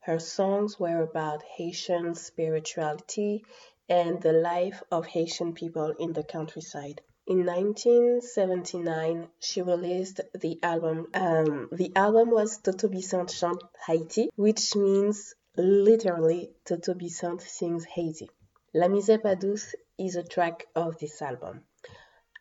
Her 0.00 0.18
songs 0.18 0.80
were 0.80 1.00
about 1.02 1.44
Haitian 1.44 2.16
spirituality 2.16 3.44
and 3.88 4.20
the 4.20 4.32
life 4.32 4.82
of 4.90 5.06
Haitian 5.06 5.54
people 5.54 5.94
in 6.00 6.12
the 6.12 6.24
countryside. 6.24 7.00
In 7.24 7.46
1979, 7.46 9.28
she 9.38 9.62
released 9.62 10.20
the 10.34 10.58
album. 10.60 11.06
Um, 11.14 11.68
the 11.70 11.92
album 11.94 12.30
was 12.30 12.58
Toto 12.58 12.88
Bissainthe 12.88 13.30
chante 13.30 13.64
Haiti, 13.86 14.28
which 14.34 14.74
means 14.74 15.34
literally 15.56 16.50
Toto 16.64 16.94
Bissainthe 16.94 17.46
sings 17.58 17.84
Haiti. 17.84 18.28
La 18.74 18.88
Mise 18.88 19.18
Pas 19.22 19.36
Douce 19.36 19.76
is 19.98 20.16
a 20.16 20.24
track 20.24 20.66
of 20.74 20.98
this 20.98 21.22
album. 21.22 21.62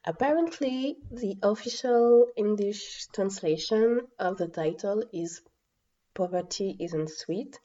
Apparently, 0.03 0.97
the 1.11 1.37
official 1.43 2.31
English 2.35 3.05
translation 3.13 4.07
of 4.17 4.37
the 4.37 4.47
title 4.47 5.03
is 5.13 5.41
poverty 6.15 6.75
isn't 6.79 7.09
sweet. 7.11 7.59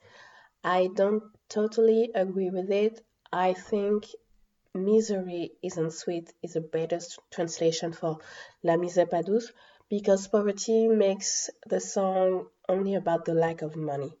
I 0.63 0.89
don't 0.93 1.23
totally 1.49 2.11
agree 2.13 2.51
with 2.51 2.69
it. 2.69 3.03
I 3.31 3.53
think 3.53 4.05
misery 4.73 5.53
isn't 5.63 5.91
sweet 5.93 6.31
is 6.43 6.55
a 6.55 6.61
better 6.61 6.99
translation 7.31 7.91
for 7.91 8.19
La 8.63 8.77
Mise 8.77 9.05
Pas 9.09 9.25
Douce 9.25 9.51
because 9.89 10.27
poverty 10.27 10.87
makes 10.87 11.49
the 11.65 11.79
song 11.79 12.49
only 12.69 12.93
about 12.93 13.25
the 13.25 13.33
lack 13.33 13.63
of 13.63 13.75
money. 13.75 14.13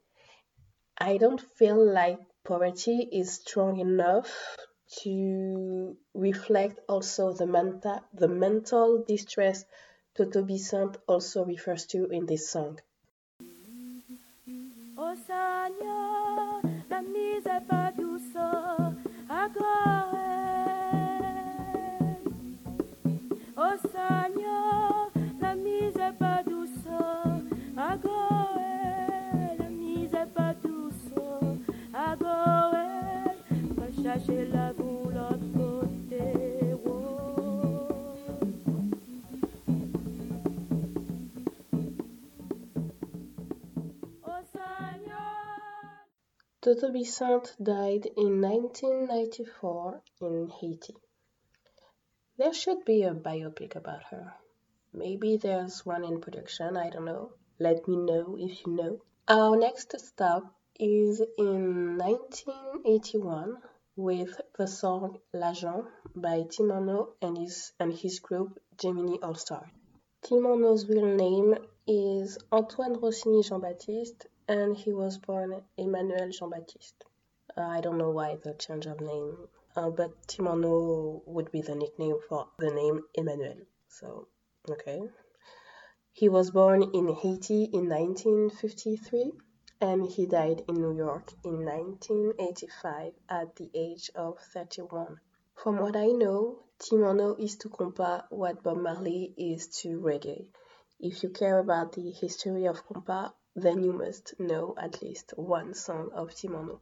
I 0.97 1.17
don't 1.17 1.39
feel 1.41 1.85
like 1.85 2.19
poverty 2.43 3.07
is 3.11 3.35
strong 3.35 3.79
enough 3.79 4.57
to 5.03 5.97
reflect 6.13 6.79
also 6.87 7.33
the, 7.33 7.45
mental 7.45 8.01
the 8.13 8.27
mental 8.27 9.03
distress 9.07 9.65
Toto 10.15 10.43
Bissainthe 10.43 10.97
also 11.07 11.45
refers 11.45 11.85
to 11.87 12.07
in 12.09 12.25
this 12.25 12.49
song. 12.49 12.79
Oh, 14.97 15.15
la 16.89 17.01
mise 17.01 17.61
pas 17.67 17.91
douce, 17.91 18.37
Toto 46.67 46.91
Bissainthe 46.91 47.55
died 47.63 48.07
in 48.17 48.41
1994 48.41 50.01
in 50.19 50.49
Haiti. 50.49 50.97
There 52.37 52.51
should 52.51 52.83
be 52.83 53.03
a 53.03 53.13
biopic 53.13 53.77
about 53.77 54.03
her. 54.11 54.33
Maybe 54.91 55.37
there's 55.37 55.85
one 55.85 56.03
in 56.03 56.19
production, 56.19 56.75
I 56.75 56.89
don't 56.89 57.05
know. 57.05 57.31
Let 57.57 57.87
me 57.87 57.95
know 57.95 58.35
if 58.37 58.65
you 58.65 58.73
know. 58.73 59.01
Our 59.29 59.55
next 59.55 59.97
stop 59.97 60.43
is 60.77 61.21
in 61.37 61.97
1981 61.99 63.59
with 63.95 64.41
the 64.57 64.67
song 64.67 65.19
L'Agent 65.31 65.85
by 66.17 66.43
Ti 66.51 66.63
Manno 66.63 67.13
and 67.21 67.37
his, 67.37 67.71
and 67.79 67.93
his 67.93 68.19
group 68.19 68.59
Gemini 68.77 69.15
All 69.23 69.35
Star. 69.35 69.71
Ti 70.23 70.35
Manno's 70.35 70.85
real 70.89 71.15
name 71.15 71.55
is 71.87 72.37
Antoine 72.51 72.99
Rossini 72.99 73.41
Jean 73.41 73.61
Baptiste 73.61 74.27
and 74.47 74.77
he 74.77 74.93
was 74.93 75.17
born 75.17 75.61
Emmanuel 75.77 76.29
Jean 76.29 76.49
Baptiste. 76.49 77.03
Uh, 77.57 77.61
I 77.61 77.81
don't 77.81 77.97
know 77.97 78.11
why 78.11 78.35
the 78.35 78.53
change 78.53 78.85
of 78.85 79.01
name, 79.01 79.47
uh, 79.75 79.89
but 79.89 80.11
Ti 80.27 80.41
Manno 80.41 81.21
would 81.25 81.51
be 81.51 81.61
the 81.61 81.75
nickname 81.75 82.17
for 82.29 82.47
the 82.57 82.71
name 82.71 83.01
Emmanuel. 83.13 83.57
So, 83.89 84.27
okay. 84.69 85.01
He 86.13 86.29
was 86.29 86.51
born 86.51 86.81
in 86.93 87.13
Haiti 87.13 87.65
in 87.65 87.89
1953 87.89 89.33
and 89.81 90.05
he 90.05 90.25
died 90.25 90.63
in 90.67 90.75
New 90.75 90.95
York 90.95 91.31
in 91.43 91.63
1985 91.63 93.13
at 93.29 93.55
the 93.55 93.69
age 93.75 94.09
of 94.15 94.39
31. 94.53 95.19
From 95.55 95.79
what 95.79 95.95
I 95.95 96.07
know, 96.07 96.63
Ti 96.79 96.95
Manno 96.95 97.35
is 97.35 97.57
to 97.57 97.69
compa 97.69 98.23
what 98.29 98.63
Bob 98.63 98.77
Marley 98.77 99.33
is 99.37 99.67
to 99.81 99.99
reggae. 99.99 100.47
If 100.99 101.21
you 101.21 101.29
care 101.29 101.59
about 101.59 101.91
the 101.93 102.11
history 102.11 102.65
of 102.65 102.85
compa, 102.87 103.33
then 103.57 103.83
you 103.83 103.91
must 103.91 104.39
know 104.39 104.75
at 104.77 105.01
least 105.01 105.33
one 105.35 105.73
song 105.73 106.11
of 106.13 106.33
Ti 106.33 106.47
Manno. 106.47 106.79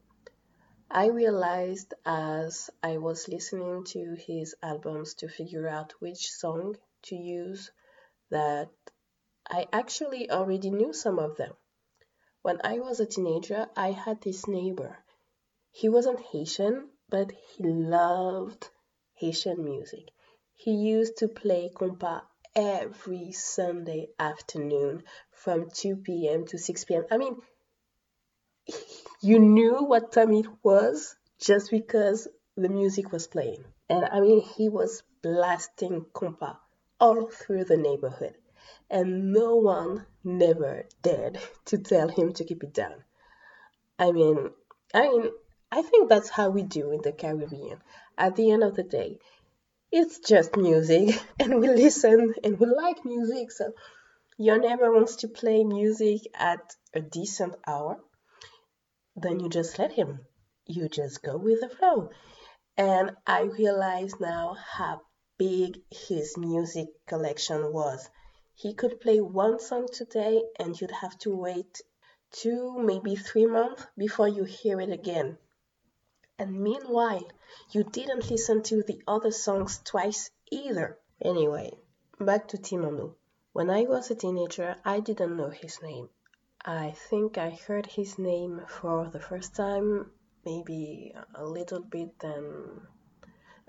I 0.92 1.08
realized 1.08 1.94
as 2.06 2.70
I 2.84 2.98
was 2.98 3.30
listening 3.30 3.86
to 3.86 4.16
his 4.16 4.56
albums 4.62 5.14
to 5.16 5.30
figure 5.30 5.70
out 5.70 5.94
which 6.00 6.30
song 6.30 6.76
to 7.04 7.16
use 7.16 7.72
that 8.30 8.70
I 9.50 9.68
actually 9.72 10.30
already 10.30 10.70
knew 10.70 10.92
some 10.92 11.18
of 11.18 11.38
them. 11.38 11.54
When 12.42 12.60
I 12.62 12.80
was 12.80 13.00
a 13.00 13.06
teenager, 13.06 13.68
I 13.78 13.92
had 13.92 14.22
this 14.22 14.46
neighbor. 14.46 14.98
He 15.72 15.88
wasn't 15.88 16.20
Haitian, 16.20 16.90
but 17.08 17.32
he 17.32 17.64
loved 17.64 18.70
Haitian 19.14 19.64
music. 19.64 20.12
He 20.54 20.72
used 20.72 21.18
to 21.18 21.30
play 21.30 21.72
compa 21.74 22.24
every 22.54 23.32
Sunday 23.32 24.10
afternoon 24.18 25.04
from 25.46 25.70
2 25.70 25.98
p.m. 25.98 26.44
to 26.48 26.58
6 26.58 26.86
p.m. 26.86 27.06
I 27.12 27.18
mean, 27.18 27.36
you 29.22 29.38
knew 29.38 29.76
what 29.86 30.12
time 30.12 30.34
it 30.34 30.48
was 30.64 31.16
just 31.40 31.70
because 31.70 32.28
the 32.58 32.68
music 32.68 33.12
was 33.12 33.28
playing. 33.28 33.64
And 33.88 34.06
I 34.06 34.22
mean, 34.22 34.42
he 34.42 34.70
was 34.70 35.04
blasting 35.22 36.08
compa 36.14 36.58
all 37.00 37.28
through 37.28 37.66
the 37.66 37.78
neighborhood. 37.78 38.34
And 38.90 39.32
no 39.34 39.58
one 39.58 40.08
never 40.24 40.86
dared 41.04 41.38
to 41.66 41.78
tell 41.78 42.08
him 42.08 42.34
to 42.34 42.44
keep 42.44 42.64
it 42.64 42.74
down. 42.74 43.04
I 44.00 44.12
mean, 44.12 44.50
I 44.96 45.02
mean, 45.04 45.30
I 45.72 45.84
think 45.84 46.10
that's 46.10 46.30
how 46.30 46.50
we 46.50 46.64
do 46.64 46.92
in 46.92 47.02
the 47.04 47.12
Caribbean. 47.12 47.78
At 48.18 48.36
the 48.36 48.50
end 48.50 48.64
of 48.64 48.76
the 48.76 48.84
day, 48.84 49.20
it's 49.92 50.18
just 50.20 50.58
music 50.58 51.22
and 51.40 51.60
we 51.62 51.68
listen 51.68 52.34
and 52.44 52.60
we 52.60 52.66
like 52.66 53.06
music 53.06 53.52
so 53.52 53.74
your 54.38 54.60
neighbor 54.60 54.92
wants 54.92 55.18
to 55.18 55.28
play 55.28 55.64
music 55.64 56.22
at 56.34 56.76
a 56.94 57.02
decent 57.02 57.56
hour 57.68 58.00
then 59.16 59.40
you 59.40 59.50
just 59.50 59.80
let 59.80 59.92
him 59.94 60.20
you 60.66 60.90
just 60.90 61.22
go 61.24 61.38
with 61.38 61.62
the 61.62 61.70
flow 61.70 62.10
and 62.78 63.12
i 63.26 63.42
realize 63.42 64.20
now 64.20 64.56
how 64.78 65.02
big 65.38 65.80
his 65.90 66.38
music 66.38 66.88
collection 67.08 67.72
was 67.72 68.10
he 68.54 68.74
could 68.74 69.00
play 69.00 69.20
one 69.20 69.60
song 69.60 69.88
today 69.92 70.42
and 70.60 70.80
you'd 70.80 70.92
have 70.92 71.18
to 71.18 71.36
wait 71.36 71.82
two 72.32 72.78
maybe 72.78 73.16
three 73.16 73.46
months 73.46 73.86
before 73.98 74.28
you 74.28 74.44
hear 74.44 74.80
it 74.82 74.90
again 74.90 75.38
and 76.38 76.52
meanwhile, 76.62 77.26
you 77.72 77.86
didn't 77.86 78.30
listen 78.30 78.62
to 78.64 78.84
the 78.84 79.02
other 79.08 79.32
songs 79.32 79.80
twice 79.86 80.30
either. 80.52 81.00
Anyway, 81.22 81.72
back 82.20 82.50
to 82.50 82.58
Ti 82.58 82.76
Manno. 82.76 83.16
When 83.56 83.70
I 83.70 83.84
was 83.84 84.12
a 84.12 84.16
teenager, 84.16 84.76
I 84.84 85.00
didn't 85.00 85.38
know 85.38 85.48
his 85.50 85.82
name. 85.82 86.10
I 86.66 86.92
think 86.92 87.38
I 87.38 87.52
heard 87.52 87.86
his 87.86 88.20
name 88.20 88.66
for 88.68 89.08
the 89.08 89.22
first 89.22 89.56
time 89.56 90.12
maybe 90.44 91.16
a 91.34 91.46
little 91.46 91.80
bit 91.80 92.20
than 92.20 92.86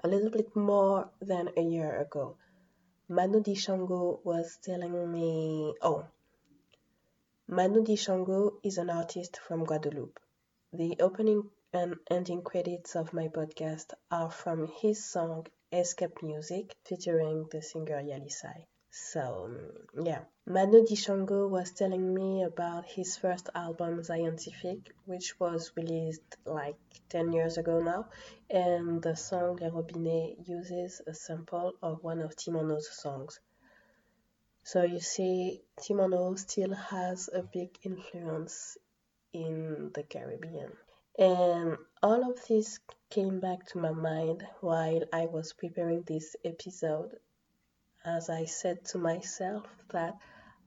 a 0.02 0.08
little 0.08 0.30
bit 0.30 0.56
more 0.56 1.12
than 1.20 1.50
a 1.56 1.60
year 1.60 2.00
ago. 2.00 2.36
Manu 3.08 3.40
Dibango 3.40 4.24
was 4.24 4.58
telling 4.60 5.12
me, 5.12 5.72
oh, 5.80 6.08
Manu 7.46 7.84
Dibango 7.84 8.58
is 8.64 8.78
an 8.78 8.90
artist 8.90 9.36
from 9.36 9.64
Guadeloupe. 9.64 10.18
The 10.72 10.96
opening 10.98 11.48
and 11.72 11.94
ending 12.10 12.42
credits 12.42 12.96
of 12.96 13.12
my 13.12 13.28
podcast 13.28 13.94
are 14.10 14.32
from 14.32 14.66
his 14.66 15.04
song 15.04 15.46
Escape 15.70 16.24
Music 16.24 16.74
featuring 16.82 17.46
the 17.52 17.62
singer 17.62 18.02
Yalisai. 18.02 18.66
So, 18.98 19.50
mm, 19.50 20.06
yeah. 20.06 20.24
Manu 20.46 20.82
Dibango 20.82 21.50
was 21.50 21.70
telling 21.72 22.14
me 22.14 22.44
about 22.44 22.86
his 22.86 23.14
first 23.18 23.50
album, 23.54 24.02
Scientific, 24.02 24.94
which 25.04 25.38
was 25.38 25.70
released 25.76 26.38
like 26.46 26.78
10 27.10 27.34
years 27.34 27.58
ago 27.58 27.80
now, 27.80 28.08
and 28.48 29.02
the 29.02 29.14
song 29.14 29.56
Les 29.56 29.68
Robinets 29.70 30.48
uses 30.48 31.02
a 31.06 31.12
sample 31.12 31.74
of 31.82 32.02
one 32.02 32.20
of 32.20 32.34
Ti 32.36 32.52
Manno's 32.52 32.88
songs. 32.88 33.38
So 34.62 34.82
you 34.82 35.00
see, 35.00 35.60
Ti 35.78 35.92
Manno 35.92 36.34
still 36.36 36.72
has 36.72 37.28
a 37.30 37.42
big 37.42 37.78
influence 37.82 38.78
in 39.34 39.90
the 39.92 40.04
Caribbean. 40.04 40.72
And 41.18 41.76
all 42.02 42.30
of 42.30 42.46
this 42.46 42.80
came 43.10 43.40
back 43.40 43.66
to 43.66 43.78
my 43.78 43.92
mind 43.92 44.46
while 44.60 45.02
I 45.12 45.26
was 45.26 45.52
preparing 45.52 46.02
this 46.02 46.34
episode, 46.44 47.18
as 48.06 48.30
I 48.30 48.44
said 48.44 48.84
to 48.86 48.98
myself 48.98 49.66
that 49.90 50.16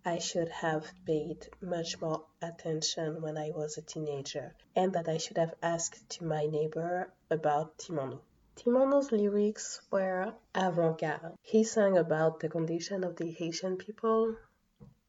I 0.06 0.19
should 0.19 0.49
have 0.49 0.86
paid 1.06 1.47
much 1.62 2.02
more 2.02 2.25
attention 2.42 3.21
when 3.21 3.37
I 3.37 3.52
was 3.52 3.77
a 3.77 3.81
teenager, 3.81 4.56
and 4.75 4.94
that 4.94 5.08
I 5.08 5.17
should 5.17 5.37
have 5.37 5.54
asked 5.62 6.10
to 6.10 6.25
my 6.25 6.46
neighbor 6.48 7.13
about 7.29 7.77
Ti 7.77 7.94
Manno. 7.94 8.21
Timono's 8.56 9.12
lyrics 9.13 9.81
were 9.90 10.33
avant-garde. 10.54 11.35
He 11.42 11.63
sang 11.63 11.98
about 11.98 12.40
the 12.42 12.50
condition 12.50 13.06
of 13.06 13.15
the 13.15 13.31
Haitian 13.31 13.77
people. 13.77 14.35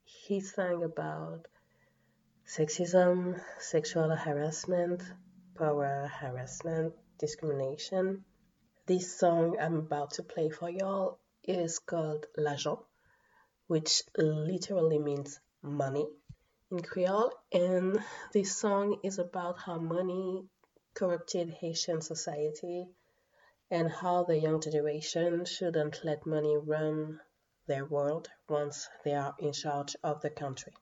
He 0.05 0.41
sang 0.41 0.85
about 0.85 1.49
sexism, 2.47 3.41
sexual 3.59 4.11
harassment, 4.15 5.03
power, 5.57 6.09
harassment, 6.13 6.95
discrimination. 7.19 8.25
This 8.87 9.19
song 9.19 9.57
I'm 9.61 9.77
about 9.77 10.13
to 10.13 10.23
play 10.23 10.51
for 10.51 10.69
y'all 10.69 11.20
is 11.45 11.79
called 11.79 12.27
L'Agent, 12.37 12.79
which 13.67 14.03
literally 14.17 14.99
means 14.99 15.41
money 15.63 16.07
in 16.71 16.81
Creole. 16.81 17.33
And 17.53 18.03
this 18.33 18.57
song 18.57 19.01
is 19.03 19.19
about 19.19 19.59
how 19.59 19.79
money 19.79 20.45
corrupted 20.95 21.51
Haitian 21.51 22.01
society 22.01 22.87
and 23.71 23.91
how 23.91 24.25
the 24.25 24.39
young 24.39 24.61
generation 24.61 25.45
shouldn't 25.45 26.05
let 26.05 26.27
money 26.27 26.57
run 26.57 27.21
their 27.67 27.85
world 27.85 28.29
once 28.49 28.89
they 29.05 29.15
are 29.15 29.35
in 29.39 29.53
charge 29.53 29.95
of 30.03 30.21
the 30.21 30.31
country. 30.31 30.73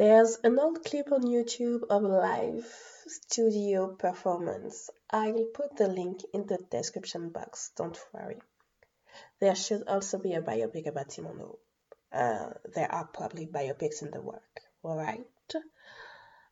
There's 0.00 0.38
an 0.42 0.58
old 0.58 0.82
clip 0.82 1.12
on 1.12 1.24
YouTube 1.24 1.82
of 1.90 2.04
a 2.04 2.08
live 2.08 2.66
studio 3.06 3.88
performance. 3.88 4.88
I'll 5.10 5.44
put 5.52 5.76
the 5.76 5.88
link 5.88 6.22
in 6.32 6.46
the 6.46 6.56
description 6.70 7.28
box, 7.28 7.70
don't 7.76 7.98
worry. 8.14 8.40
There 9.40 9.54
should 9.54 9.86
also 9.86 10.16
be 10.18 10.32
a 10.32 10.40
biopic 10.40 10.86
about 10.86 11.10
Ti 11.10 11.20
Manno. 11.20 11.58
Uh, 12.10 12.48
there 12.74 12.90
are 12.90 13.08
probably 13.08 13.46
biopics 13.46 14.00
in 14.00 14.10
the 14.10 14.22
work, 14.22 14.62
alright? 14.82 15.26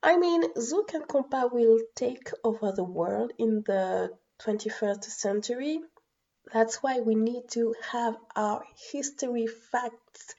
I 0.02 0.18
mean, 0.18 0.52
Zouk 0.52 0.92
and 0.92 1.08
Compa 1.08 1.50
will 1.50 1.78
take 1.94 2.30
over 2.44 2.72
the 2.72 2.84
world 2.84 3.32
in 3.38 3.62
the 3.64 4.10
21st 4.42 5.04
century. 5.04 5.80
That's 6.52 6.82
why 6.82 7.00
we 7.00 7.14
need 7.14 7.48
to 7.52 7.74
have 7.92 8.14
our 8.36 8.62
history 8.92 9.46
facts 9.46 10.34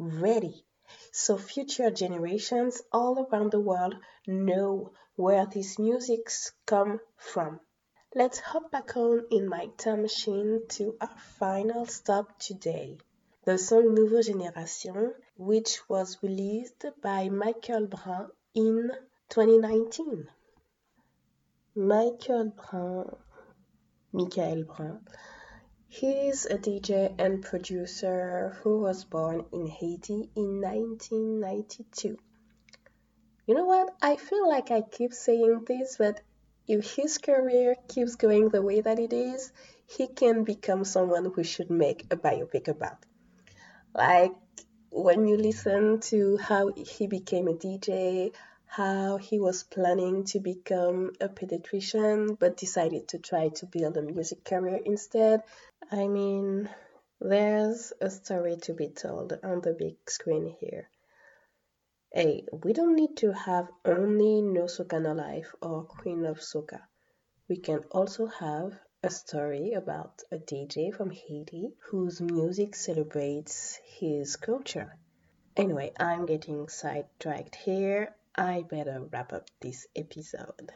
ready 0.00 0.64
so 1.12 1.36
future 1.36 1.90
generations 1.90 2.82
all 2.92 3.26
around 3.26 3.50
the 3.52 3.60
world 3.60 3.96
know 4.26 4.92
where 5.16 5.46
these 5.46 5.78
musics 5.78 6.52
come 6.66 7.00
from. 7.16 7.60
Let's 8.14 8.40
hop 8.40 8.70
back 8.70 8.96
on 8.96 9.26
in 9.30 9.48
my 9.48 9.66
time 9.76 10.02
machine 10.02 10.62
to 10.70 10.96
our 11.00 11.16
final 11.38 11.86
stop 11.86 12.38
today. 12.38 12.98
The 13.44 13.56
song 13.56 13.94
Nouvelle 13.94 14.22
Génération, 14.22 15.14
which 15.36 15.88
was 15.88 16.22
released 16.22 16.84
by 17.00 17.28
Michael 17.28 17.86
Brun 17.86 18.28
in 18.54 18.90
2019. 19.28 20.28
Michael 21.76 22.52
Brun, 22.56 23.16
Michael 24.12 24.64
Brun, 24.64 25.06
He's 25.92 26.46
a 26.46 26.56
DJ 26.56 27.12
and 27.18 27.42
producer 27.42 28.56
who 28.62 28.78
was 28.78 29.04
born 29.04 29.44
in 29.52 29.66
Haiti 29.66 30.30
in 30.36 30.60
1992. 30.60 32.16
You 33.44 33.54
know 33.54 33.64
what? 33.64 33.92
I 34.00 34.14
feel 34.14 34.48
like 34.48 34.70
I 34.70 34.82
keep 34.82 35.12
saying 35.12 35.64
this, 35.66 35.96
but 35.96 36.20
if 36.68 36.94
his 36.94 37.18
career 37.18 37.74
keeps 37.88 38.14
going 38.14 38.50
the 38.50 38.62
way 38.62 38.80
that 38.80 39.00
it 39.00 39.12
is, 39.12 39.52
he 39.88 40.06
can 40.06 40.44
become 40.44 40.84
someone 40.84 41.32
we 41.36 41.42
should 41.42 41.70
make 41.70 42.06
a 42.12 42.16
biopic 42.16 42.68
about. 42.68 43.04
Like 43.92 44.36
when 44.90 45.26
you 45.26 45.36
listen 45.38 45.98
to 46.12 46.36
how 46.36 46.70
he 46.76 47.08
became 47.08 47.48
a 47.48 47.54
DJ, 47.54 48.32
how 48.72 49.16
he 49.16 49.40
was 49.40 49.64
planning 49.64 50.22
to 50.22 50.38
become 50.38 51.10
a 51.20 51.28
pediatrician 51.28 52.38
but 52.38 52.56
decided 52.56 53.08
to 53.08 53.18
try 53.18 53.48
to 53.48 53.66
build 53.66 53.96
a 53.96 54.02
music 54.02 54.44
career 54.44 54.78
instead, 54.84 55.42
I 55.90 56.06
mean, 56.06 56.70
there's 57.20 57.92
a 58.00 58.08
story 58.08 58.56
to 58.62 58.72
be 58.72 58.86
told 58.86 59.36
on 59.42 59.60
the 59.60 59.72
big 59.72 59.96
screen 60.08 60.54
here. 60.60 60.88
Hey, 62.12 62.44
we 62.62 62.72
don't 62.72 62.94
need 62.94 63.16
to 63.16 63.32
have 63.32 63.68
only 63.84 64.40
No 64.40 64.66
Soca 64.66 65.02
No 65.02 65.14
Life 65.14 65.52
or 65.60 65.82
Queen 65.82 66.24
of 66.24 66.38
Soca. 66.38 66.80
We 67.48 67.56
can 67.56 67.80
also 67.90 68.26
have 68.26 68.78
a 69.02 69.10
story 69.10 69.72
about 69.72 70.22
a 70.30 70.36
DJ 70.36 70.94
from 70.94 71.10
Haiti 71.10 71.72
whose 71.90 72.20
music 72.20 72.76
celebrates 72.76 73.80
his 73.98 74.36
culture. 74.36 74.96
Anyway, 75.56 75.92
I'm 75.98 76.26
getting 76.26 76.68
sidetracked 76.68 77.56
here. 77.56 78.14
I 78.36 78.62
better 78.62 79.08
wrap 79.12 79.32
up 79.32 79.50
this 79.60 79.86
episode. 79.96 80.72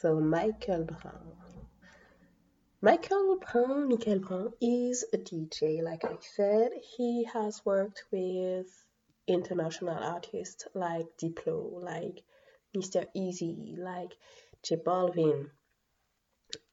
So, 0.00 0.18
Michael 0.18 0.84
Brun. 0.84 1.36
Michael 2.80 3.38
Brun, 3.38 3.88
Michael 3.88 4.18
Brun 4.18 4.52
is 4.60 5.04
a 5.12 5.16
DJ, 5.16 5.80
like 5.82 6.04
I 6.04 6.16
said. 6.20 6.72
He 6.96 7.24
has 7.32 7.64
worked 7.64 8.02
with 8.10 8.66
international 9.28 9.96
artists 9.96 10.66
like 10.74 11.06
Diplo, 11.16 11.80
like 11.80 12.24
Mr. 12.76 13.06
Eazi, 13.16 13.78
like 13.78 14.16
J 14.64 14.76
Balvin. 14.76 15.50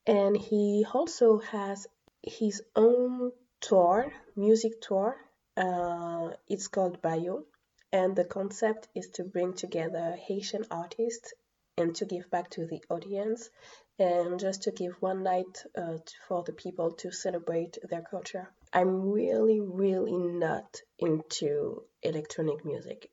And 0.07 0.35
he 0.35 0.85
also 0.91 1.37
has 1.37 1.85
his 2.23 2.63
own 2.75 3.31
tour, 3.61 4.11
music 4.35 4.81
tour. 4.81 5.15
Uh, 5.55 6.31
it's 6.47 6.67
called 6.67 6.99
Bayo. 7.03 7.43
And 7.91 8.15
the 8.15 8.25
concept 8.25 8.87
is 8.95 9.09
to 9.15 9.23
bring 9.23 9.53
together 9.53 10.15
Haitian 10.27 10.65
artists 10.69 11.33
and 11.77 11.95
to 11.95 12.05
give 12.05 12.29
back 12.29 12.49
to 12.51 12.65
the 12.65 12.83
audience 12.89 13.49
and 13.97 14.39
just 14.39 14.63
to 14.63 14.71
give 14.71 14.93
one 15.01 15.23
night 15.23 15.63
uh, 15.77 15.97
for 16.27 16.43
the 16.43 16.53
people 16.53 16.91
to 16.91 17.11
celebrate 17.11 17.77
their 17.89 18.01
culture. 18.01 18.49
I'm 18.71 19.09
really, 19.11 19.59
really 19.59 20.17
not 20.17 20.81
into 20.99 21.83
electronic 22.03 22.63
music, 22.63 23.09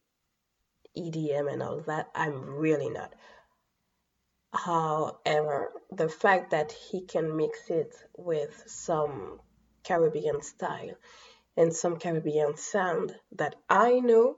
EDM, 0.97 1.53
and 1.53 1.63
all 1.63 1.81
that. 1.87 2.11
I'm 2.15 2.57
really 2.57 2.91
not. 2.91 3.15
However, 4.53 5.73
the 5.91 6.09
fact 6.09 6.51
that 6.51 6.73
he 6.73 7.03
can 7.03 7.37
mix 7.37 7.69
it 7.71 7.95
with 8.17 8.65
some 8.67 9.41
Caribbean 9.85 10.43
style 10.43 10.97
and 11.57 11.75
some 11.75 11.99
Caribbean 11.99 12.57
sound 12.57 13.15
that 13.33 13.57
I 13.69 14.01
know 14.01 14.37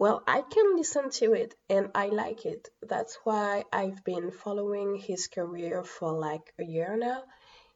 well, 0.00 0.22
I 0.26 0.40
can 0.40 0.76
listen 0.76 1.10
to 1.10 1.34
it 1.34 1.54
and 1.68 1.90
I 1.94 2.06
like 2.06 2.46
it. 2.46 2.70
That's 2.82 3.18
why 3.22 3.64
I've 3.70 4.02
been 4.02 4.30
following 4.30 4.96
his 4.96 5.28
career 5.28 5.84
for 5.84 6.10
like 6.18 6.54
a 6.58 6.64
year 6.64 6.96
now. 6.96 7.24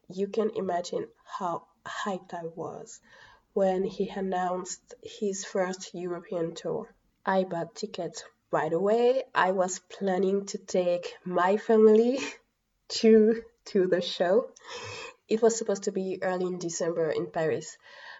You 0.09 0.27
can 0.29 0.49
imagine 0.55 1.05
how 1.23 1.67
hyped 1.85 2.33
I 2.33 2.47
was 2.55 2.99
when 3.53 3.83
he 3.83 4.09
announced 4.09 4.95
his 5.03 5.45
first 5.45 5.93
European 5.93 6.55
tour. 6.55 6.91
I 7.23 7.43
bought 7.43 7.75
tickets 7.75 8.23
right 8.49 8.73
away. 8.73 9.21
I 9.35 9.51
was 9.51 9.77
planning 9.77 10.47
to 10.47 10.57
take 10.57 11.13
my 11.25 11.57
family 11.57 12.17
to 13.01 13.43
to 13.65 13.85
the 13.85 14.01
show. 14.01 14.49
It 15.27 15.43
was 15.43 15.55
supposed 15.59 15.83
to 15.83 15.91
be 15.91 16.17
early 16.23 16.47
in 16.47 16.57
December 16.57 17.11
in 17.11 17.27
Paris, 17.27 17.77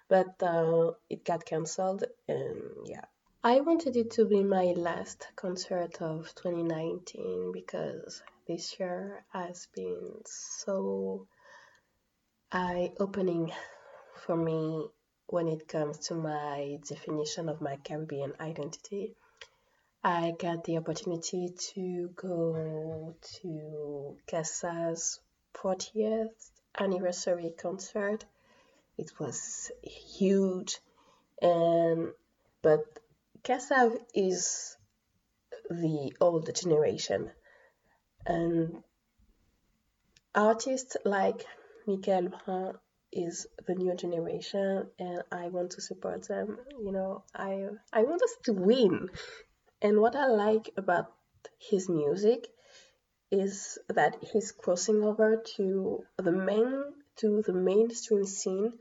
but 0.07 0.43
uh, 0.43 0.91
it 1.09 1.25
got 1.25 1.43
cancelled 1.43 2.03
and 2.27 2.61
yeah 2.85 3.05
I 3.47 3.59
wanted 3.61 3.95
it 3.95 4.09
to 4.13 4.25
be 4.25 4.43
my 4.43 4.73
last 4.75 5.27
concert 5.35 6.01
of 6.01 6.33
2019 6.33 7.51
because 7.53 8.23
this 8.47 8.79
year 8.79 9.23
has 9.33 9.67
been 9.75 10.23
so 10.25 11.27
eye 12.51 12.91
opening 12.99 13.51
for 14.15 14.35
me 14.35 14.87
when 15.27 15.47
it 15.47 15.67
comes 15.67 15.99
to 16.07 16.15
my 16.15 16.79
definition 16.89 17.47
of 17.47 17.61
my 17.61 17.75
Caribbean 17.75 18.33
identity. 18.39 19.13
I 20.03 20.33
got 20.39 20.63
the 20.63 20.77
opportunity 20.77 21.53
to 21.75 22.09
go 22.15 23.15
to 23.41 24.17
Kassav's 24.27 25.19
40th 25.53 26.49
anniversary 26.79 27.53
concert. 27.55 28.25
It 28.97 29.11
was 29.19 29.71
huge 29.83 30.79
and 31.39 32.11
but 32.63 32.83
Kassav 33.45 33.95
is 34.15 34.75
the 35.69 36.11
old 36.19 36.49
generation, 36.55 37.29
and 38.25 38.81
artists 40.33 40.97
like 41.05 41.45
Michael 41.85 42.29
Brun 42.29 42.73
is 43.11 43.45
the 43.67 43.75
new 43.75 43.93
generation, 43.95 44.89
and 44.97 45.21
I 45.31 45.49
want 45.49 45.69
to 45.73 45.81
support 45.81 46.27
them. 46.27 46.57
You 46.79 46.91
know, 46.91 47.23
I 47.35 47.67
I 47.93 48.01
want 48.01 48.23
us 48.23 48.35
to 48.45 48.53
win, 48.53 49.09
and 49.79 50.01
what 50.01 50.15
I 50.15 50.25
like 50.25 50.71
about 50.75 51.13
his 51.59 51.87
music 51.87 52.47
is 53.29 53.77
that 53.89 54.17
he's 54.23 54.51
crossing 54.53 55.03
over 55.03 55.43
to 55.57 56.03
the 56.17 56.31
main 56.31 56.83
to 57.17 57.43
the 57.45 57.53
mainstream 57.53 58.25
scene 58.25 58.73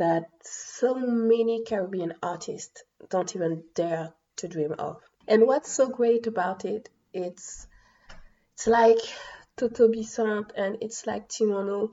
that 0.00 0.24
so 0.42 0.94
many 0.94 1.62
Caribbean 1.62 2.14
artists 2.22 2.82
don't 3.10 3.36
even 3.36 3.62
dare 3.74 4.14
to 4.36 4.48
dream 4.48 4.74
of. 4.78 4.96
And 5.28 5.46
what's 5.46 5.70
so 5.70 5.88
great 5.88 6.26
about 6.26 6.64
it, 6.64 6.88
it's 7.12 7.66
it's 8.54 8.66
like 8.66 8.98
Toto 9.58 9.88
Bissainthe 9.88 10.52
and 10.56 10.78
it's 10.80 11.06
like 11.06 11.28
Ti 11.28 11.44
Manno. 11.44 11.90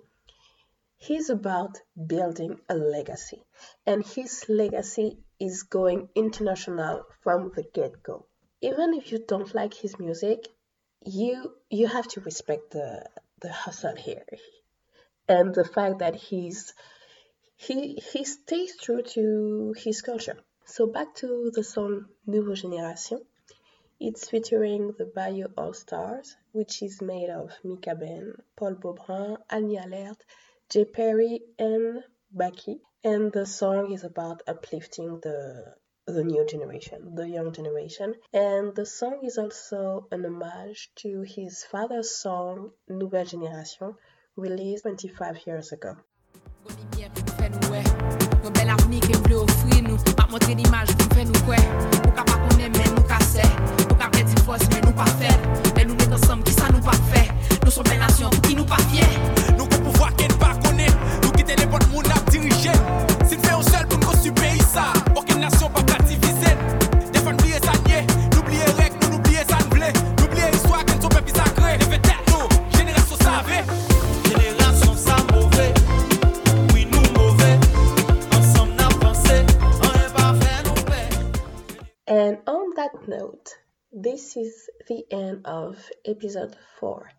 He's 0.98 1.30
about 1.30 1.80
building 2.14 2.60
a 2.70 2.76
legacy, 2.76 3.44
and 3.86 4.04
his 4.06 4.46
legacy 4.48 5.20
is 5.40 5.64
going 5.64 6.10
international 6.16 7.04
from 7.22 7.52
the 7.56 7.64
get-go. 7.74 8.26
Even 8.62 8.94
if 8.94 9.12
you 9.12 9.20
don't 9.28 9.54
like 9.54 9.74
his 9.74 10.00
music, 10.00 10.48
you 11.06 11.54
you 11.70 11.88
have 11.88 12.08
to 12.14 12.22
respect 12.22 12.72
the 12.72 13.06
the 13.42 13.52
hustle 13.52 13.96
here 13.96 14.26
and 15.28 15.54
the 15.54 15.66
fact 15.66 16.00
that 16.00 16.16
he's 16.16 16.74
he 17.60 17.96
he 17.96 18.24
stays 18.24 18.78
true 18.78 19.02
to 19.02 19.74
his 19.76 20.02
culture. 20.04 20.38
So 20.66 20.86
back 20.86 21.16
to 21.16 21.52
the 21.54 21.64
song 21.64 22.06
Nouvelle 22.28 22.56
Génération. 22.56 23.20
It's 24.00 24.30
featuring 24.30 24.92
the 24.98 25.06
Bayo 25.06 25.48
All 25.58 25.74
Stars, 25.74 26.36
which 26.52 26.84
is 26.84 27.02
made 27.02 27.32
of 27.32 27.52
Mikaben, 27.66 28.40
Paul 28.56 28.76
Beaubrun, 28.76 29.38
Annie 29.50 29.78
Alerte, 29.78 30.22
J. 30.70 30.86
Perry, 30.86 31.42
and 31.58 32.04
Baki. 32.32 32.80
And 33.04 33.32
the 33.32 33.48
song 33.48 33.92
is 33.92 34.04
about 34.04 34.44
uplifting 34.48 35.20
the 35.22 35.74
the 36.06 36.24
new 36.24 36.46
generation, 36.46 37.16
the 37.16 37.28
young 37.28 37.52
generation. 37.54 38.14
And 38.34 38.76
the 38.76 38.86
song 38.86 39.22
is 39.24 39.40
also 39.40 40.08
an 40.12 40.26
homage 40.26 40.92
to 40.98 41.22
his 41.24 41.64
father's 41.64 42.12
song 42.12 42.72
Nouvelle 42.88 43.26
Génération, 43.26 43.96
released 44.36 44.84
25 44.84 45.48
years 45.48 45.72
ago. 45.72 45.98
Of 85.68 85.92
episode 86.06 86.56
4. 86.80 87.12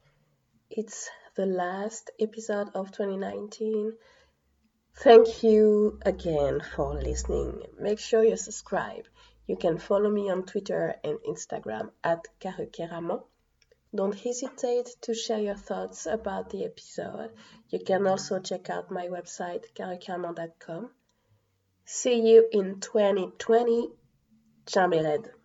It's 0.71 1.11
the 1.37 1.45
last 1.45 2.11
episode 2.19 2.69
of 2.75 2.91
2019. 2.93 3.93
Thank 4.97 5.43
you 5.43 5.99
again 6.01 6.63
for 6.75 6.95
listening. 6.95 7.63
Make 7.79 7.99
sure 7.99 8.25
you 8.25 8.39
subscribe. 8.39 9.05
You 9.47 9.57
can 9.57 9.77
follow 9.77 10.11
me 10.11 10.31
on 10.31 10.45
Twitter 10.45 10.95
and 11.05 11.19
Instagram 11.29 11.91
at 12.03 12.25
Karukeramon. 12.41 13.23
Don't 13.95 14.19
hesitate 14.19 14.89
to 15.03 15.13
share 15.13 15.41
your 15.41 15.61
thoughts 15.69 16.07
about 16.07 16.49
the 16.49 16.65
episode. 16.65 17.31
You 17.69 17.81
can 17.81 18.07
also 18.07 18.41
check 18.41 18.71
out 18.71 18.91
my 18.91 19.09
website, 19.09 19.65
karukeramon.com. 19.77 20.91
See 21.85 22.21
you 22.31 22.49
in 22.51 22.81
2020 22.81 23.89
Jamais 24.67 25.38